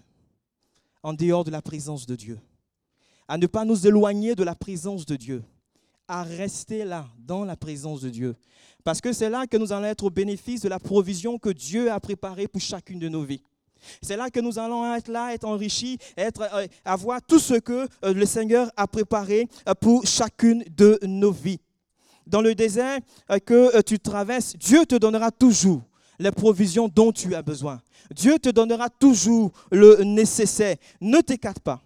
en 1.02 1.14
dehors 1.14 1.44
de 1.44 1.50
la 1.50 1.62
présence 1.62 2.06
de 2.06 2.16
Dieu, 2.16 2.38
à 3.28 3.38
ne 3.38 3.46
pas 3.46 3.64
nous 3.64 3.86
éloigner 3.86 4.34
de 4.34 4.42
la 4.42 4.54
présence 4.54 5.06
de 5.06 5.16
Dieu 5.16 5.42
à 6.08 6.22
rester 6.22 6.84
là, 6.84 7.06
dans 7.18 7.44
la 7.44 7.56
présence 7.56 8.00
de 8.00 8.10
Dieu. 8.10 8.36
Parce 8.84 9.00
que 9.00 9.12
c'est 9.12 9.30
là 9.30 9.46
que 9.46 9.56
nous 9.56 9.72
allons 9.72 9.86
être 9.86 10.04
au 10.04 10.10
bénéfice 10.10 10.60
de 10.60 10.68
la 10.68 10.78
provision 10.78 11.38
que 11.38 11.50
Dieu 11.50 11.90
a 11.90 11.98
préparée 11.98 12.46
pour 12.46 12.60
chacune 12.60 12.98
de 12.98 13.08
nos 13.08 13.24
vies. 13.24 13.42
C'est 14.00 14.16
là 14.16 14.30
que 14.30 14.40
nous 14.40 14.58
allons 14.58 14.94
être 14.94 15.08
là, 15.08 15.32
être 15.34 15.44
enrichis, 15.44 15.98
être, 16.16 16.42
euh, 16.52 16.66
avoir 16.84 17.20
tout 17.22 17.38
ce 17.38 17.54
que 17.54 17.88
euh, 18.04 18.14
le 18.14 18.26
Seigneur 18.26 18.70
a 18.76 18.86
préparé 18.86 19.48
euh, 19.68 19.74
pour 19.74 20.06
chacune 20.06 20.64
de 20.76 20.98
nos 21.02 21.32
vies. 21.32 21.60
Dans 22.26 22.40
le 22.40 22.54
désert 22.54 22.98
que 23.44 23.80
tu 23.82 24.00
traverses, 24.00 24.56
Dieu 24.56 24.84
te 24.84 24.96
donnera 24.96 25.30
toujours 25.30 25.82
les 26.18 26.32
provisions 26.32 26.88
dont 26.88 27.12
tu 27.12 27.36
as 27.36 27.42
besoin. 27.42 27.80
Dieu 28.12 28.38
te 28.38 28.48
donnera 28.48 28.90
toujours 28.90 29.52
le 29.70 30.02
nécessaire. 30.02 30.76
Ne 31.00 31.20
t'écarte 31.20 31.60
pas 31.60 31.80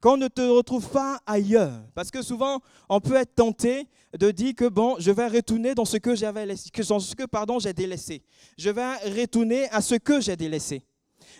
qu'on 0.00 0.16
ne 0.16 0.28
te 0.28 0.40
retrouve 0.40 0.88
pas 0.88 1.20
ailleurs. 1.26 1.72
Parce 1.94 2.10
que 2.10 2.22
souvent, 2.22 2.60
on 2.88 3.00
peut 3.00 3.16
être 3.16 3.34
tenté 3.34 3.86
de 4.16 4.30
dire 4.30 4.54
que 4.54 4.68
bon, 4.68 4.96
je 4.98 5.10
vais 5.10 5.26
retourner 5.26 5.74
dans 5.74 5.84
ce 5.84 5.96
que 5.96 6.14
j'avais 6.14 6.46
laissé, 6.46 6.70
que 6.70 6.82
dans 6.82 7.00
ce 7.00 7.14
que 7.14 7.24
pardon 7.24 7.58
j'ai 7.58 7.72
délaissé. 7.72 8.22
Je 8.56 8.70
vais 8.70 8.94
retourner 9.20 9.68
à 9.70 9.80
ce 9.80 9.96
que 9.96 10.20
j'ai 10.20 10.36
délaissé. 10.36 10.82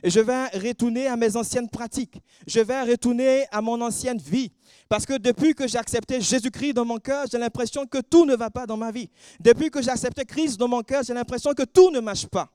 Je 0.05 0.21
vais 0.21 0.47
retourner 0.49 1.07
à 1.07 1.17
mes 1.17 1.37
anciennes 1.37 1.69
pratiques. 1.69 2.21
Je 2.47 2.61
vais 2.61 2.83
retourner 2.83 3.47
à 3.51 3.61
mon 3.61 3.81
ancienne 3.81 4.19
vie. 4.19 4.53
Parce 4.89 5.05
que 5.05 5.19
depuis 5.19 5.55
que 5.55 5.67
j'ai 5.67 5.79
accepté 5.79 6.21
Jésus-Christ 6.21 6.75
dans 6.75 6.85
mon 6.85 6.99
cœur, 6.99 7.27
j'ai 7.31 7.39
l'impression 7.39 7.87
que 7.87 7.99
tout 7.99 8.25
ne 8.25 8.37
va 8.37 8.51
pas 8.51 8.67
dans 8.67 8.77
ma 8.77 8.91
vie. 8.91 9.11
Depuis 9.41 9.71
que 9.71 9.83
j'ai 9.83 9.91
accepté 9.91 10.25
Christ 10.25 10.59
dans 10.59 10.69
mon 10.69 10.83
cœur, 10.83 11.03
j'ai 11.03 11.15
l'impression 11.15 11.53
que 11.53 11.65
tout 11.65 11.91
ne 11.91 12.01
marche 12.01 12.27
pas. 12.27 12.49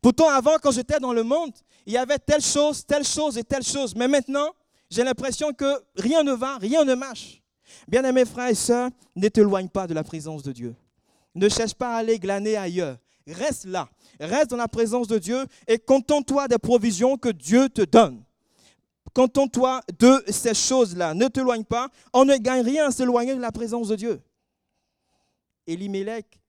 Pourtant, 0.00 0.28
avant, 0.28 0.56
quand 0.62 0.70
j'étais 0.70 1.00
dans 1.00 1.12
le 1.12 1.22
monde, 1.22 1.52
il 1.86 1.92
y 1.92 1.98
avait 1.98 2.18
telle 2.18 2.42
chose, 2.42 2.84
telle 2.86 3.04
chose 3.04 3.36
et 3.36 3.42
telle 3.42 3.64
chose. 3.64 3.94
Mais 3.96 4.06
maintenant, 4.06 4.50
j'ai 4.90 5.04
l'impression 5.04 5.52
que 5.52 5.80
rien 5.96 6.22
ne 6.22 6.32
va, 6.32 6.58
rien 6.58 6.84
ne 6.84 6.94
marche. 6.94 7.42
Bien-aimés 7.86 8.24
frères 8.24 8.48
et 8.48 8.54
sœurs, 8.54 8.90
ne 9.14 9.28
t'éloigne 9.28 9.68
pas 9.68 9.86
de 9.86 9.94
la 9.94 10.02
présence 10.02 10.42
de 10.42 10.52
Dieu. 10.52 10.74
Ne 11.34 11.48
cherche 11.48 11.74
pas 11.74 11.94
à 11.94 11.98
aller 11.98 12.18
glaner 12.18 12.56
ailleurs. 12.56 12.98
Reste 13.26 13.64
là. 13.66 13.88
Reste 14.18 14.50
dans 14.50 14.56
la 14.56 14.68
présence 14.68 15.06
de 15.06 15.18
Dieu 15.18 15.46
et 15.68 15.78
contente-toi 15.78 16.48
des 16.48 16.58
provisions 16.58 17.16
que 17.16 17.28
Dieu 17.28 17.68
te 17.68 17.82
donne. 17.82 18.24
Contente-toi 19.14 19.80
de 19.98 20.24
ces 20.28 20.54
choses-là. 20.54 21.14
Ne 21.14 21.28
t'éloigne 21.28 21.64
pas. 21.64 21.88
On 22.12 22.24
ne 22.24 22.36
gagne 22.36 22.62
rien 22.62 22.88
à 22.88 22.90
s'éloigner 22.90 23.34
de 23.34 23.40
la 23.40 23.52
présence 23.52 23.88
de 23.88 23.96
Dieu. 23.96 24.20
Elimelech, 25.66 26.40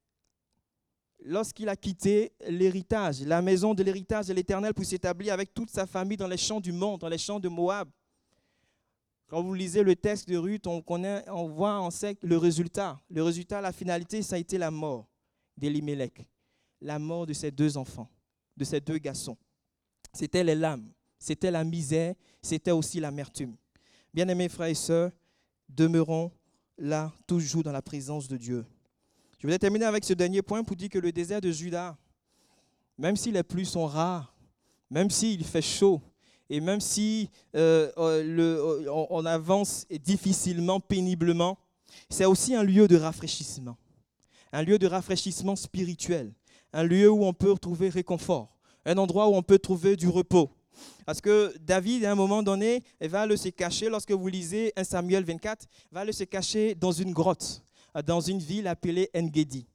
lorsqu'il 1.24 1.70
a 1.70 1.76
quitté 1.76 2.32
l'héritage, 2.48 3.22
la 3.22 3.42
maison 3.42 3.76
de 3.76 3.84
l'héritage 3.84 4.28
de 4.28 4.34
l'Éternel 4.34 4.74
pour 4.74 4.86
s'établir 4.86 5.34
avec 5.34 5.54
toute 5.54 5.70
sa 5.70 5.86
famille 5.86 6.18
dans 6.18 6.28
les 6.28 6.38
champs 6.38 6.60
du 6.60 6.72
monde, 6.72 7.02
dans 7.02 7.10
les 7.10 7.18
champs 7.20 7.40
de 7.40 7.50
Moab, 7.50 7.88
quand 9.32 9.42
vous 9.42 9.54
lisez 9.54 9.82
le 9.82 9.96
texte 9.96 10.28
de 10.28 10.36
Ruth, 10.36 10.68
on, 10.68 10.82
voit, 11.48 11.82
on 11.82 11.90
sait 11.90 12.18
le 12.22 12.36
résultat. 12.36 13.00
Le 13.10 13.24
résultat, 13.24 13.62
la 13.62 13.72
finalité, 13.72 14.22
ça 14.24 14.36
a 14.36 14.40
été 14.40 14.58
la 14.58 14.70
mort 14.70 15.08
d'Elimelech. 15.56 16.28
La 16.82 17.00
mort 17.00 17.26
de 17.26 17.32
ses 17.32 17.50
deux 17.50 17.78
enfants, 17.78 18.10
de 18.58 18.66
ses 18.66 18.82
deux 18.82 18.98
garçons. 18.98 19.38
C'était 20.12 20.44
les 20.44 20.54
lames, 20.54 20.92
c'était 21.18 21.50
la 21.50 21.64
misère, 21.64 22.14
c'était 22.42 22.72
aussi 22.72 23.00
l'amertume. 23.00 23.56
Bien-aimés 24.14 24.50
frères 24.50 24.68
et 24.68 24.74
sœurs, 24.74 25.12
demeurons 25.70 26.30
là, 26.78 27.14
toujours 27.26 27.64
dans 27.64 27.72
la 27.72 27.82
présence 27.82 28.28
de 28.28 28.36
Dieu. 28.36 28.66
Je 29.38 29.48
voudrais 29.48 29.60
terminer 29.60 29.86
avec 29.86 30.04
ce 30.04 30.12
dernier 30.12 30.42
point 30.42 30.62
pour 30.62 30.76
dire 30.76 30.90
que 30.90 31.00
le 31.00 31.14
désert 31.14 31.40
de 31.40 31.52
Juda, 31.52 31.98
même 32.98 33.16
si 33.16 33.32
les 33.32 33.44
pluies 33.44 33.66
sont 33.66 33.86
rares, 33.86 34.36
même 34.90 35.10
s'il 35.10 35.46
fait 35.46 35.62
chaud, 35.62 36.02
et 36.52 36.60
même 36.60 36.82
si 36.82 37.30
euh, 37.56 37.90
euh, 37.98 38.84
euh, 38.86 39.06
on 39.10 39.26
avance 39.26 39.88
difficilement, 40.04 40.82
péniblement, 40.82 41.58
c'est 42.10 42.26
aussi 42.26 42.54
un 42.56 42.64
lieu 42.64 42.90
de 42.90 42.98
rafraîchissement, 42.98 43.78
un 44.52 44.62
lieu 44.62 44.78
de 44.78 44.86
rafraîchissement 44.86 45.56
spirituel, 45.56 46.34
un 46.74 46.84
lieu 46.84 47.10
où 47.10 47.24
on 47.24 47.32
peut 47.32 47.58
trouver 47.58 47.88
réconfort, 47.88 48.54
un 48.86 48.98
endroit 48.98 49.30
où 49.30 49.36
on 49.36 49.42
peut 49.42 49.60
trouver 49.60 49.96
du 49.96 50.10
repos. 50.10 50.52
Parce 51.06 51.22
que 51.22 51.56
David, 51.62 52.04
à 52.04 52.12
un 52.12 52.16
moment 52.16 52.44
donné, 52.44 52.84
va 53.00 53.26
le 53.26 53.38
se 53.38 53.48
cacher, 53.48 53.88
lorsque 53.88 54.12
vous 54.12 54.28
lisez 54.28 54.74
1 54.76 54.84
Samuel 54.84 55.24
24, 55.24 55.66
va 55.90 56.04
le 56.04 56.12
se 56.12 56.26
cacher 56.26 56.76
dans 56.76 56.92
une 56.92 57.14
grotte, 57.14 57.64
dans 58.06 58.20
une 58.20 58.40
ville 58.40 58.68
appelée 58.68 59.10
Engedi. 59.16 59.68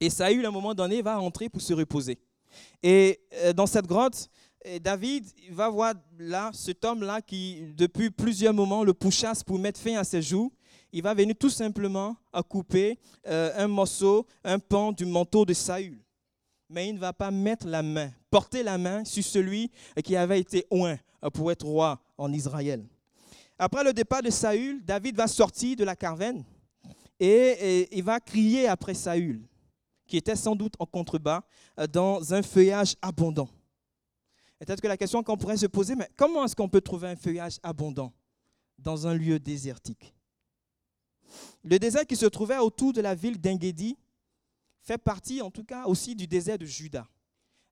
Et 0.00 0.10
Saül, 0.10 0.44
à 0.44 0.48
un 0.48 0.52
moment 0.52 0.74
donné, 0.74 1.00
va 1.00 1.18
entrer 1.18 1.48
pour 1.48 1.62
se 1.62 1.72
reposer. 1.72 2.18
Et 2.82 3.20
dans 3.54 3.66
cette 3.66 3.86
grotte, 3.86 4.28
David 4.80 5.26
va 5.50 5.68
voir 5.68 5.94
là 6.18 6.50
cet 6.54 6.84
homme-là 6.84 7.20
qui, 7.20 7.62
depuis 7.76 8.10
plusieurs 8.10 8.54
moments, 8.54 8.84
le 8.84 8.94
pourchasse 8.94 9.42
pour 9.42 9.58
mettre 9.58 9.80
fin 9.80 9.96
à 9.96 10.04
ses 10.04 10.22
jours. 10.22 10.52
Il 10.92 11.02
va 11.02 11.14
venir 11.14 11.34
tout 11.38 11.50
simplement 11.50 12.16
à 12.32 12.42
couper 12.42 12.98
euh, 13.26 13.52
un 13.56 13.66
morceau, 13.66 14.26
un 14.44 14.58
pan 14.58 14.92
du 14.92 15.06
manteau 15.06 15.44
de 15.44 15.52
Saül. 15.52 15.98
Mais 16.68 16.88
il 16.88 16.94
ne 16.94 17.00
va 17.00 17.12
pas 17.12 17.30
mettre 17.30 17.66
la 17.66 17.82
main, 17.82 18.10
porter 18.30 18.62
la 18.62 18.78
main 18.78 19.04
sur 19.04 19.24
celui 19.24 19.70
qui 20.04 20.16
avait 20.16 20.40
été 20.40 20.66
oint 20.70 20.98
pour 21.34 21.50
être 21.50 21.66
roi 21.66 22.00
en 22.16 22.32
Israël. 22.32 22.84
Après 23.58 23.84
le 23.84 23.92
départ 23.92 24.22
de 24.22 24.30
Saül, 24.30 24.82
David 24.84 25.16
va 25.16 25.26
sortir 25.26 25.76
de 25.76 25.84
la 25.84 25.96
carvenne 25.96 26.44
et, 27.18 27.26
et 27.26 27.96
il 27.96 28.02
va 28.02 28.20
crier 28.20 28.68
après 28.68 28.94
Saül, 28.94 29.42
qui 30.06 30.16
était 30.16 30.36
sans 30.36 30.56
doute 30.56 30.74
en 30.78 30.86
contrebas 30.86 31.42
dans 31.90 32.32
un 32.32 32.42
feuillage 32.42 32.96
abondant. 33.02 33.48
Peut-être 34.64 34.80
que 34.80 34.86
la 34.86 34.96
question 34.96 35.24
qu'on 35.24 35.36
pourrait 35.36 35.56
se 35.56 35.66
poser, 35.66 35.96
mais 35.96 36.08
comment 36.16 36.44
est-ce 36.44 36.54
qu'on 36.54 36.68
peut 36.68 36.80
trouver 36.80 37.08
un 37.08 37.16
feuillage 37.16 37.58
abondant 37.64 38.12
dans 38.78 39.08
un 39.08 39.14
lieu 39.14 39.40
désertique? 39.40 40.14
Le 41.64 41.80
désert 41.80 42.06
qui 42.06 42.14
se 42.14 42.26
trouvait 42.26 42.58
autour 42.58 42.92
de 42.92 43.00
la 43.00 43.16
ville 43.16 43.40
d'Engedi 43.40 43.96
fait 44.82 44.98
partie 44.98 45.42
en 45.42 45.50
tout 45.50 45.64
cas 45.64 45.86
aussi 45.86 46.14
du 46.14 46.28
désert 46.28 46.58
de 46.58 46.64
Juda. 46.64 47.08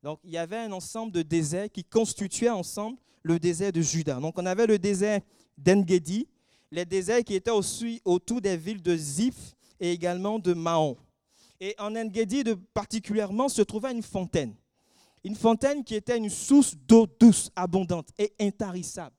Donc 0.03 0.19
il 0.25 0.31
y 0.31 0.39
avait 0.39 0.57
un 0.57 0.73
ensemble 0.73 1.13
de 1.13 1.23
déserts 1.23 1.71
qui 1.71 1.85
constituaient 1.85 2.51
ensemble 2.51 2.99
le 3.23 3.39
désert 3.39 3.71
de 3.71 3.81
Juda. 3.81 4.19
Donc 4.19 4.37
on 4.37 4.47
avait 4.47 4.67
le 4.67 4.79
désert 4.79 5.21
d'Engedi, 5.57 6.27
les 6.73 6.85
déserts 6.85 7.23
qui 7.23 7.35
étaient 7.35 7.53
aussi 7.53 8.01
autour 8.05 8.41
des 8.41 8.57
villes 8.57 8.83
de 8.83 8.97
Ziph 8.97 9.55
et 9.79 9.93
également 9.93 10.41
de 10.41 10.55
Mahon. 10.55 10.97
Et 11.61 11.77
en 11.79 11.95
Engedi 11.95 12.43
particulièrement 12.75 13.49
se 13.49 13.63
trouvait 13.63 13.93
une 13.93 14.03
fontaine. 14.03 14.57
Une 15.25 15.35
fontaine 15.35 15.85
qui 15.85 15.95
était 15.95 16.17
une 16.17 16.31
source 16.31 16.75
d'eau 16.75 17.07
douce, 17.19 17.51
abondante 17.55 18.09
et 18.19 18.33
intarissable, 18.41 19.17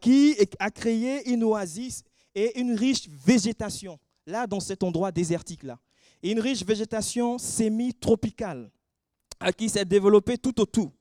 qui 0.00 0.36
a 0.58 0.70
créé 0.70 1.30
une 1.30 1.44
oasis 1.44 2.02
et 2.34 2.58
une 2.60 2.72
riche 2.72 3.08
végétation, 3.08 3.98
là, 4.26 4.46
dans 4.46 4.60
cet 4.60 4.82
endroit 4.82 5.12
désertique-là. 5.12 5.78
une 6.22 6.40
riche 6.40 6.64
végétation 6.64 7.38
semi-tropicale, 7.38 8.70
qui 9.56 9.68
s'est 9.68 9.84
développée 9.84 10.36
tout 10.36 10.60
autour. 10.60 10.92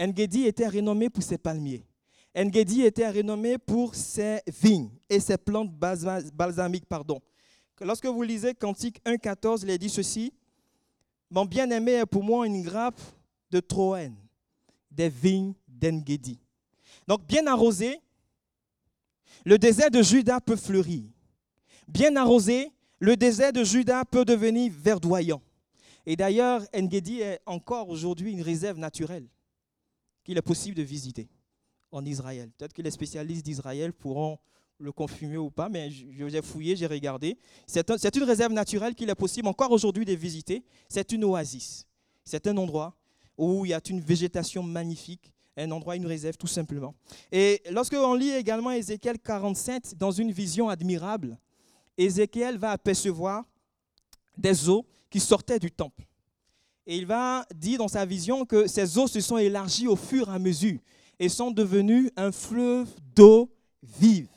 Engedi 0.00 0.44
était 0.44 0.68
renommé 0.68 1.10
pour 1.10 1.22
ses 1.22 1.36
palmiers. 1.36 1.86
Engedi 2.34 2.82
était 2.82 3.10
renommé 3.10 3.58
pour 3.58 3.94
ses 3.94 4.40
vignes 4.46 4.90
et 5.08 5.20
ses 5.20 5.36
plantes 5.36 5.70
balsamiques. 5.70 6.86
Pardon. 6.86 7.20
Lorsque 7.80 8.06
vous 8.06 8.22
lisez 8.22 8.54
Cantique 8.54 9.02
1.14, 9.04 9.60
il 9.64 9.70
est 9.70 9.78
dit 9.78 9.90
ceci 9.90 10.32
Mon 11.30 11.44
bien-aimé 11.44 11.92
est 11.92 12.06
pour 12.06 12.24
moi 12.24 12.46
une 12.46 12.62
grappe 12.62 13.00
de 13.52 13.60
Troène, 13.60 14.16
des 14.90 15.10
vignes 15.10 15.54
d'Engedi. 15.68 16.40
Donc, 17.06 17.26
bien 17.26 17.46
arrosé, 17.46 18.00
le 19.44 19.58
désert 19.58 19.90
de 19.90 20.02
Juda 20.02 20.40
peut 20.40 20.56
fleurir. 20.56 21.04
Bien 21.86 22.16
arrosé, 22.16 22.72
le 22.98 23.16
désert 23.16 23.52
de 23.52 23.62
Juda 23.62 24.04
peut 24.04 24.24
devenir 24.24 24.72
verdoyant. 24.74 25.42
Et 26.06 26.16
d'ailleurs, 26.16 26.62
Engedi 26.74 27.20
est 27.20 27.40
encore 27.46 27.88
aujourd'hui 27.88 28.32
une 28.32 28.42
réserve 28.42 28.78
naturelle 28.78 29.28
qu'il 30.24 30.38
est 30.38 30.42
possible 30.42 30.76
de 30.76 30.82
visiter 30.82 31.28
en 31.90 32.04
Israël. 32.04 32.50
Peut-être 32.56 32.72
que 32.72 32.82
les 32.82 32.90
spécialistes 32.90 33.44
d'Israël 33.44 33.92
pourront 33.92 34.38
le 34.78 34.92
confirmer 34.92 35.36
ou 35.36 35.50
pas, 35.50 35.68
mais 35.68 35.90
j'ai 35.90 36.42
fouillé, 36.42 36.74
j'ai 36.74 36.86
regardé. 36.86 37.36
C'est 37.66 38.16
une 38.16 38.24
réserve 38.24 38.52
naturelle 38.52 38.94
qu'il 38.94 39.10
est 39.10 39.14
possible 39.14 39.48
encore 39.48 39.70
aujourd'hui 39.70 40.04
de 40.04 40.14
visiter. 40.14 40.64
C'est 40.88 41.12
une 41.12 41.24
oasis. 41.24 41.86
C'est 42.24 42.46
un 42.46 42.56
endroit 42.56 42.96
où 43.36 43.64
il 43.64 43.70
y 43.70 43.74
a 43.74 43.80
une 43.88 44.00
végétation 44.00 44.62
magnifique, 44.62 45.32
un 45.56 45.70
endroit, 45.70 45.96
une 45.96 46.06
réserve 46.06 46.36
tout 46.36 46.46
simplement. 46.46 46.94
Et 47.30 47.62
lorsque 47.70 47.94
on 47.94 48.14
lit 48.14 48.30
également 48.30 48.70
Ézéchiel 48.70 49.18
47 49.18 49.96
dans 49.96 50.10
une 50.10 50.32
vision 50.32 50.68
admirable, 50.68 51.38
Ézéchiel 51.98 52.58
va 52.58 52.70
apercevoir 52.72 53.44
des 54.36 54.68
eaux 54.68 54.86
qui 55.10 55.20
sortaient 55.20 55.58
du 55.58 55.70
temple. 55.70 56.04
Et 56.86 56.96
il 56.96 57.06
va 57.06 57.46
dire 57.54 57.78
dans 57.78 57.88
sa 57.88 58.04
vision 58.04 58.44
que 58.44 58.66
ces 58.66 58.98
eaux 58.98 59.06
se 59.06 59.20
sont 59.20 59.38
élargies 59.38 59.86
au 59.86 59.96
fur 59.96 60.28
et 60.28 60.34
à 60.34 60.38
mesure 60.38 60.80
et 61.18 61.28
sont 61.28 61.50
devenues 61.50 62.10
un 62.16 62.32
fleuve 62.32 62.88
d'eau 63.14 63.50
vive. 63.82 64.28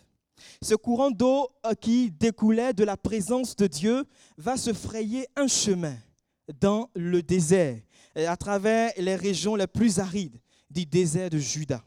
Ce 0.61 0.75
courant 0.75 1.11
d'eau 1.11 1.49
euh, 1.65 1.73
qui 1.73 2.11
découlait 2.11 2.73
de 2.73 2.83
la 2.83 2.97
présence 2.97 3.55
de 3.55 3.67
Dieu 3.67 4.03
va 4.37 4.57
se 4.57 4.73
frayer 4.73 5.27
un 5.35 5.47
chemin 5.47 5.95
dans 6.59 6.89
le 6.95 7.21
désert, 7.21 7.79
à 8.15 8.37
travers 8.37 8.91
les 8.97 9.15
régions 9.15 9.55
les 9.55 9.67
plus 9.67 9.99
arides 9.99 10.39
du 10.69 10.85
désert 10.85 11.29
de 11.29 11.37
Juda. 11.37 11.83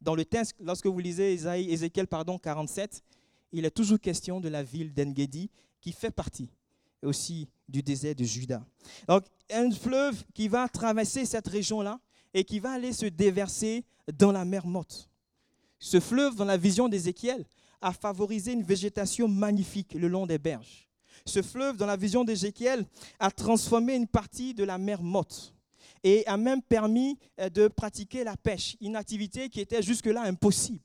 Dans 0.00 0.14
le 0.14 0.24
texte, 0.24 0.54
lorsque 0.60 0.86
vous 0.86 0.98
lisez 0.98 1.34
Ézéchiel 1.34 2.06
pardon, 2.06 2.38
47, 2.38 3.02
il 3.52 3.64
est 3.64 3.70
toujours 3.70 4.00
question 4.00 4.40
de 4.40 4.48
la 4.48 4.62
ville 4.62 4.92
d'Engedi 4.92 5.50
qui 5.80 5.92
fait 5.92 6.10
partie 6.10 6.50
aussi 7.02 7.48
du 7.68 7.82
désert 7.82 8.14
de 8.14 8.24
Juda. 8.24 8.64
Donc, 9.08 9.24
un 9.50 9.70
fleuve 9.70 10.24
qui 10.34 10.48
va 10.48 10.68
traverser 10.68 11.24
cette 11.24 11.46
région-là 11.46 12.00
et 12.34 12.44
qui 12.44 12.58
va 12.58 12.72
aller 12.72 12.92
se 12.92 13.06
déverser 13.06 13.84
dans 14.18 14.32
la 14.32 14.44
mer 14.44 14.66
morte. 14.66 15.08
Ce 15.78 16.00
fleuve, 16.00 16.36
dans 16.36 16.44
la 16.44 16.56
vision 16.56 16.88
d'Ézéchiel, 16.88 17.44
a 17.80 17.92
favorisé 17.92 18.52
une 18.52 18.62
végétation 18.62 19.28
magnifique 19.28 19.94
le 19.94 20.08
long 20.08 20.26
des 20.26 20.38
berges. 20.38 20.85
Ce 21.26 21.42
fleuve, 21.42 21.76
dans 21.76 21.86
la 21.86 21.96
vision 21.96 22.24
d'Ézéchiel, 22.24 22.86
a 23.18 23.30
transformé 23.30 23.96
une 23.96 24.06
partie 24.06 24.54
de 24.54 24.64
la 24.64 24.78
mer 24.78 25.02
morte 25.02 25.52
et 26.04 26.24
a 26.26 26.36
même 26.36 26.62
permis 26.62 27.18
euh, 27.40 27.48
de 27.48 27.68
pratiquer 27.68 28.22
la 28.22 28.36
pêche, 28.36 28.76
une 28.80 28.96
activité 28.96 29.48
qui 29.48 29.60
était 29.60 29.82
jusque-là 29.82 30.22
impossible. 30.22 30.80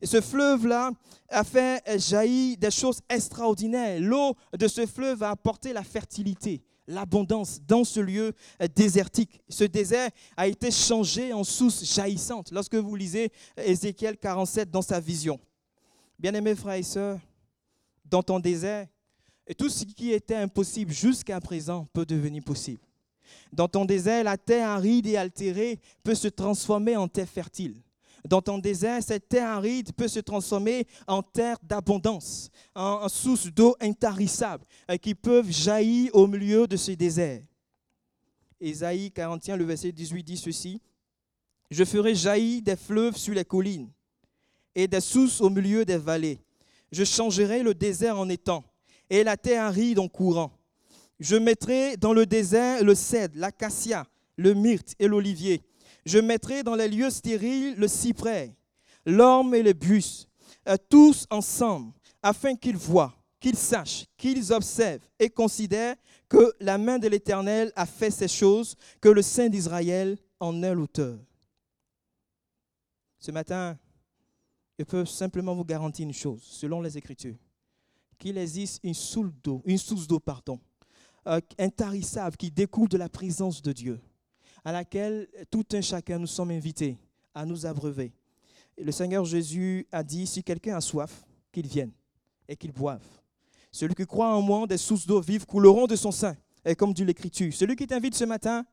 Et 0.00 0.06
ce 0.06 0.20
fleuve-là 0.20 0.92
a 1.28 1.44
fait 1.44 1.82
jaillir 1.98 2.56
des 2.56 2.70
choses 2.70 3.00
extraordinaires. 3.08 4.00
L'eau 4.00 4.34
de 4.56 4.68
ce 4.68 4.86
fleuve 4.86 5.22
a 5.22 5.30
apporté 5.30 5.72
la 5.72 5.82
fertilité, 5.82 6.62
l'abondance 6.86 7.60
dans 7.60 7.84
ce 7.84 8.00
lieu 8.00 8.32
désertique. 8.74 9.40
Ce 9.48 9.64
désert 9.64 10.10
a 10.36 10.46
été 10.46 10.70
changé 10.70 11.32
en 11.32 11.44
source 11.44 11.84
jaillissante 11.84 12.52
lorsque 12.52 12.76
vous 12.76 12.96
lisez 12.96 13.30
Ézéchiel 13.56 14.16
47 14.16 14.70
dans 14.70 14.82
sa 14.82 14.98
vision. 14.98 15.38
Bien-aimés 16.18 16.54
frères 16.54 16.76
et 16.76 16.82
sœurs, 16.82 17.20
dans 18.04 18.22
ton 18.22 18.38
désert, 18.40 18.86
et 19.46 19.54
tout 19.54 19.68
ce 19.68 19.84
qui 19.84 20.12
était 20.12 20.34
impossible 20.34 20.92
jusqu'à 20.92 21.40
présent 21.40 21.86
peut 21.92 22.04
devenir 22.06 22.42
possible. 22.42 22.80
Dans 23.52 23.68
ton 23.68 23.84
désert, 23.84 24.24
la 24.24 24.36
terre 24.36 24.68
aride 24.68 25.06
et 25.06 25.16
altérée 25.16 25.78
peut 26.02 26.14
se 26.14 26.28
transformer 26.28 26.96
en 26.96 27.08
terre 27.08 27.28
fertile. 27.28 27.80
Dans 28.26 28.42
ton 28.42 28.58
désert, 28.58 29.02
cette 29.02 29.28
terre 29.28 29.48
aride 29.48 29.92
peut 29.92 30.08
se 30.08 30.18
transformer 30.18 30.86
en 31.06 31.22
terre 31.22 31.58
d'abondance, 31.62 32.50
en, 32.74 33.08
source 33.08 33.46
d'eau 33.46 33.76
intarissable 33.80 34.64
euh, 34.90 34.96
qui 34.96 35.14
peuvent 35.14 35.50
jaillir 35.50 36.12
au 36.14 36.26
milieu 36.26 36.66
de 36.66 36.76
ce 36.76 36.92
désert. 36.92 37.42
Ésaïe 38.60 39.12
41, 39.12 39.56
le 39.56 39.64
verset 39.64 39.92
18 39.92 40.24
dit 40.24 40.36
ceci 40.36 40.80
Je 41.70 41.84
ferai 41.84 42.14
jaillir 42.16 42.62
des 42.62 42.74
fleuves 42.76 43.16
sur 43.16 43.34
les 43.34 43.44
collines 43.44 43.90
et 44.74 44.88
des 44.88 45.00
sources 45.00 45.40
au 45.40 45.50
milieu 45.50 45.84
des 45.84 45.98
vallées. 45.98 46.40
Je 46.90 47.04
changerai 47.04 47.62
le 47.62 47.74
désert 47.74 48.18
en 48.18 48.28
étang 48.28 48.64
et 49.10 49.24
la 49.24 49.36
terre 49.36 49.64
aride 49.64 49.98
en 49.98 50.08
courant. 50.08 50.52
Je 51.18 51.36
mettrai 51.36 51.96
dans 51.96 52.12
le 52.12 52.26
désert 52.26 52.84
le 52.84 52.94
cèdre, 52.94 53.34
l'acacia, 53.38 54.06
le 54.36 54.54
myrte 54.54 54.94
et 54.98 55.08
l'olivier. 55.08 55.62
Je 56.04 56.18
mettrai 56.18 56.62
dans 56.62 56.74
les 56.74 56.88
lieux 56.88 57.10
stériles 57.10 57.74
le 57.76 57.88
cyprès, 57.88 58.54
l'orme 59.06 59.54
et 59.54 59.62
le 59.62 59.72
bus, 59.72 60.28
euh, 60.68 60.76
tous 60.88 61.26
ensemble, 61.30 61.92
afin 62.22 62.54
qu'ils 62.54 62.76
voient, 62.76 63.14
qu'ils 63.40 63.56
sachent, 63.56 64.06
qu'ils 64.16 64.52
observent 64.52 65.08
et 65.18 65.30
considèrent 65.30 65.96
que 66.28 66.52
la 66.60 66.78
main 66.78 66.98
de 66.98 67.08
l'Éternel 67.08 67.72
a 67.76 67.86
fait 67.86 68.10
ces 68.10 68.28
choses, 68.28 68.76
que 69.00 69.08
le 69.08 69.22
Saint 69.22 69.48
d'Israël 69.48 70.18
en 70.40 70.62
est 70.62 70.74
l'auteur. 70.74 71.18
Ce 73.18 73.30
matin, 73.30 73.78
je 74.78 74.84
peux 74.84 75.04
simplement 75.04 75.54
vous 75.54 75.64
garantir 75.64 76.04
une 76.04 76.12
chose, 76.12 76.42
selon 76.42 76.80
les 76.80 76.98
Écritures, 76.98 77.36
qu'il 78.18 78.38
existe 78.38 78.80
une 78.82 78.94
source 78.94 79.30
d'eau, 79.42 79.62
une 79.64 79.78
source 79.78 80.06
d'eau, 80.06 80.18
pardon, 80.20 80.58
euh, 81.26 81.40
intarissable 81.58 82.36
qui 82.36 82.50
découle 82.50 82.88
de 82.88 82.96
la 82.96 83.08
présence 83.08 83.62
de 83.62 83.72
Dieu, 83.72 84.00
à 84.64 84.72
laquelle 84.72 85.28
tout 85.50 85.64
un 85.72 85.80
chacun 85.80 86.18
nous 86.18 86.26
sommes 86.26 86.50
invités 86.50 86.96
à 87.34 87.44
nous 87.44 87.66
abreuver. 87.66 88.12
le 88.78 88.92
Seigneur 88.92 89.24
Jésus 89.24 89.86
a 89.90 90.02
dit, 90.02 90.26
si 90.26 90.42
quelqu'un 90.42 90.76
a 90.76 90.80
soif, 90.80 91.24
qu'il 91.50 91.66
vienne 91.66 91.92
et 92.48 92.56
qu'il 92.56 92.72
boive. 92.72 93.02
Celui 93.72 93.94
qui 93.94 94.06
croit 94.06 94.34
en 94.34 94.40
moi, 94.40 94.66
des 94.66 94.78
sources 94.78 95.06
d'eau 95.06 95.20
vive 95.20 95.46
couleront 95.46 95.86
de 95.86 95.96
son 95.96 96.12
sein. 96.12 96.36
Et 96.64 96.74
comme 96.74 96.92
dit 96.92 97.04
l'Écriture, 97.04 97.52
celui 97.52 97.76
qui 97.76 97.86
t'invite 97.86 98.14
ce 98.14 98.24
matin, 98.24 98.64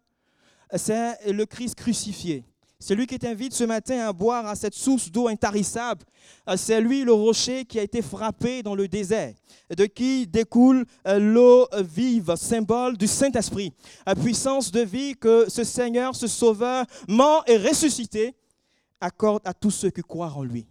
c'est 0.75 1.31
le 1.31 1.45
Christ 1.45 1.75
crucifié. 1.75 2.43
C'est 2.85 2.95
lui 2.95 3.07
qui 3.07 3.17
t'invite 3.17 3.53
ce 3.53 3.63
matin 3.63 4.09
à 4.09 4.11
boire 4.11 4.45
à 4.45 4.55
cette 4.55 4.73
source 4.73 5.09
d'eau 5.09 5.29
intarissable. 5.29 6.05
Euh, 6.49 6.57
c'est 6.57 6.81
lui 6.81 7.05
le 7.05 7.13
rocher 7.13 7.63
qui 7.63 7.79
a 7.79 7.81
été 7.81 8.01
frappé 8.01 8.61
dans 8.61 8.75
le 8.75 8.89
désert, 8.89 9.33
de 9.73 9.85
qui 9.85 10.27
découle 10.27 10.85
euh, 11.07 11.17
l'eau 11.17 11.65
vive, 11.77 12.35
symbole 12.35 12.97
du 12.97 13.07
Saint-Esprit. 13.07 13.71
La 14.05 14.15
puissance 14.15 14.69
de 14.69 14.81
vie 14.81 15.15
que 15.15 15.45
ce 15.47 15.63
Seigneur, 15.63 16.13
ce 16.13 16.27
Sauveur, 16.27 16.85
mort 17.07 17.45
et 17.47 17.55
ressuscité, 17.55 18.35
accorde 18.99 19.43
à 19.45 19.53
tous 19.53 19.71
ceux 19.71 19.89
qui 19.89 20.01
croient 20.01 20.33
en 20.35 20.43
lui. 20.43 20.67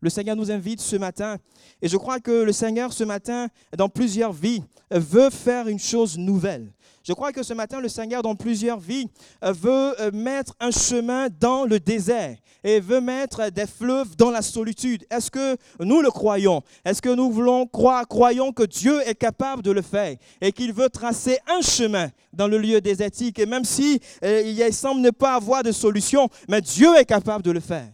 Le 0.00 0.08
Seigneur 0.08 0.36
nous 0.36 0.50
invite 0.50 0.80
ce 0.80 0.96
matin, 0.96 1.36
et 1.82 1.88
je 1.88 1.98
crois 1.98 2.20
que 2.20 2.30
le 2.42 2.52
Seigneur 2.52 2.90
ce 2.90 3.04
matin, 3.04 3.48
dans 3.76 3.90
plusieurs 3.90 4.32
vies, 4.32 4.62
veut 4.90 5.28
faire 5.28 5.68
une 5.68 5.78
chose 5.78 6.16
nouvelle. 6.16 6.72
Je 7.02 7.14
crois 7.14 7.32
que 7.32 7.42
ce 7.42 7.54
matin, 7.54 7.80
le 7.80 7.88
Seigneur, 7.88 8.22
dans 8.22 8.34
plusieurs 8.34 8.78
vies, 8.78 9.06
euh, 9.42 9.52
veut 9.52 10.00
euh, 10.00 10.10
mettre 10.12 10.54
un 10.60 10.70
chemin 10.70 11.28
dans 11.40 11.64
le 11.64 11.80
désert 11.80 12.36
et 12.62 12.78
veut 12.78 13.00
mettre 13.00 13.50
des 13.50 13.66
fleuves 13.66 14.16
dans 14.16 14.30
la 14.30 14.42
solitude. 14.42 15.06
Est-ce 15.10 15.30
que 15.30 15.56
nous 15.80 16.02
le 16.02 16.10
croyons? 16.10 16.62
Est-ce 16.84 17.00
que 17.00 17.08
nous 17.08 17.30
voulons 17.30 17.66
croire, 17.66 18.06
croyons 18.06 18.52
que 18.52 18.64
Dieu 18.64 19.00
est 19.06 19.14
capable 19.14 19.62
de 19.62 19.70
le 19.70 19.82
faire 19.82 20.16
et 20.42 20.52
qu'il 20.52 20.74
veut 20.74 20.90
tracer 20.90 21.38
un 21.48 21.62
chemin 21.62 22.10
dans 22.34 22.48
le 22.48 22.58
lieu 22.58 22.82
désertique? 22.82 23.38
Et 23.38 23.46
même 23.46 23.64
si 23.64 23.98
euh, 24.22 24.70
semble 24.72 25.00
ne 25.00 25.10
pas 25.10 25.34
avoir 25.34 25.62
de 25.62 25.72
solution, 25.72 26.28
mais 26.48 26.60
Dieu 26.60 26.94
est 26.96 27.06
capable 27.06 27.42
de 27.42 27.50
le 27.50 27.60
faire. 27.60 27.88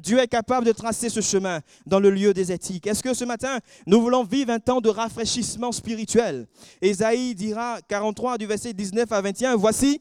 Dieu 0.00 0.18
est 0.18 0.28
capable 0.28 0.66
de 0.66 0.72
tracer 0.72 1.08
ce 1.08 1.20
chemin 1.20 1.60
dans 1.86 2.00
le 2.00 2.10
lieu 2.10 2.32
des 2.32 2.50
éthiques. 2.50 2.86
Est-ce 2.86 3.02
que 3.02 3.14
ce 3.14 3.24
matin, 3.24 3.58
nous 3.86 4.00
voulons 4.00 4.24
vivre 4.24 4.50
un 4.50 4.58
temps 4.58 4.80
de 4.80 4.88
rafraîchissement 4.88 5.72
spirituel? 5.72 6.46
Ésaïe 6.80 7.34
dira 7.34 7.78
43 7.88 8.38
du 8.38 8.46
verset 8.46 8.72
19 8.72 9.10
à 9.12 9.20
21, 9.20 9.56
Voici, 9.56 10.00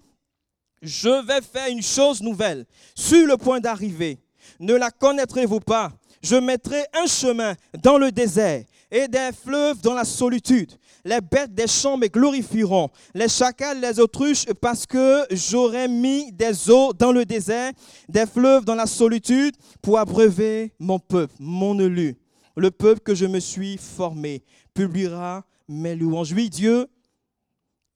je 0.82 1.26
vais 1.26 1.42
faire 1.42 1.68
une 1.70 1.82
chose 1.82 2.22
nouvelle 2.22 2.66
sur 2.96 3.28
le 3.28 3.38
point 3.38 3.60
d'arriver. 3.60 4.20
Ne 4.60 4.74
la 4.74 4.92
connaîtrez-vous 4.92 5.60
pas? 5.60 5.92
Je 6.24 6.36
mettrai 6.36 6.86
un 6.94 7.08
chemin 7.08 7.56
dans 7.82 7.98
le 7.98 8.12
désert 8.12 8.64
et 8.92 9.08
des 9.08 9.30
fleuves 9.34 9.82
dans 9.82 9.94
la 9.94 10.04
solitude. 10.04 10.74
Les 11.04 11.22
bêtes 11.22 11.56
des 11.56 11.68
champs 11.68 11.98
me 11.98 12.08
glorifieront, 12.08 12.90
les 13.16 13.30
chacals, 13.30 13.80
les 13.80 14.00
autruches, 14.00 14.46
parce 14.60 14.86
que 14.86 15.26
j'aurai 15.32 15.88
mis 15.88 16.32
des 16.32 16.70
eaux 16.70 16.94
dans 16.94 17.12
le 17.12 17.26
désert, 17.26 17.72
des 18.08 18.26
fleuves 18.26 18.66
dans 18.66 18.76
la 18.76 18.86
solitude, 18.86 19.56
pour 19.82 19.98
abreuver 19.98 20.74
mon 20.78 21.00
peuple, 21.00 21.34
mon 21.40 21.80
élu. 21.80 22.18
Le 22.56 22.70
peuple 22.70 23.00
que 23.02 23.16
je 23.16 23.26
me 23.26 23.40
suis 23.40 23.78
formé 23.78 24.44
publiera 24.74 25.46
mes 25.68 25.96
louanges. 25.96 26.34
Oui, 26.34 26.50
Dieu 26.50 26.88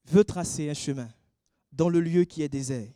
veut 0.10 0.24
tracer 0.24 0.70
un 0.70 0.74
chemin 0.74 1.10
dans 1.72 1.90
le 1.90 2.00
lieu 2.00 2.24
qui 2.24 2.42
est 2.42 2.50
désert. 2.50 2.88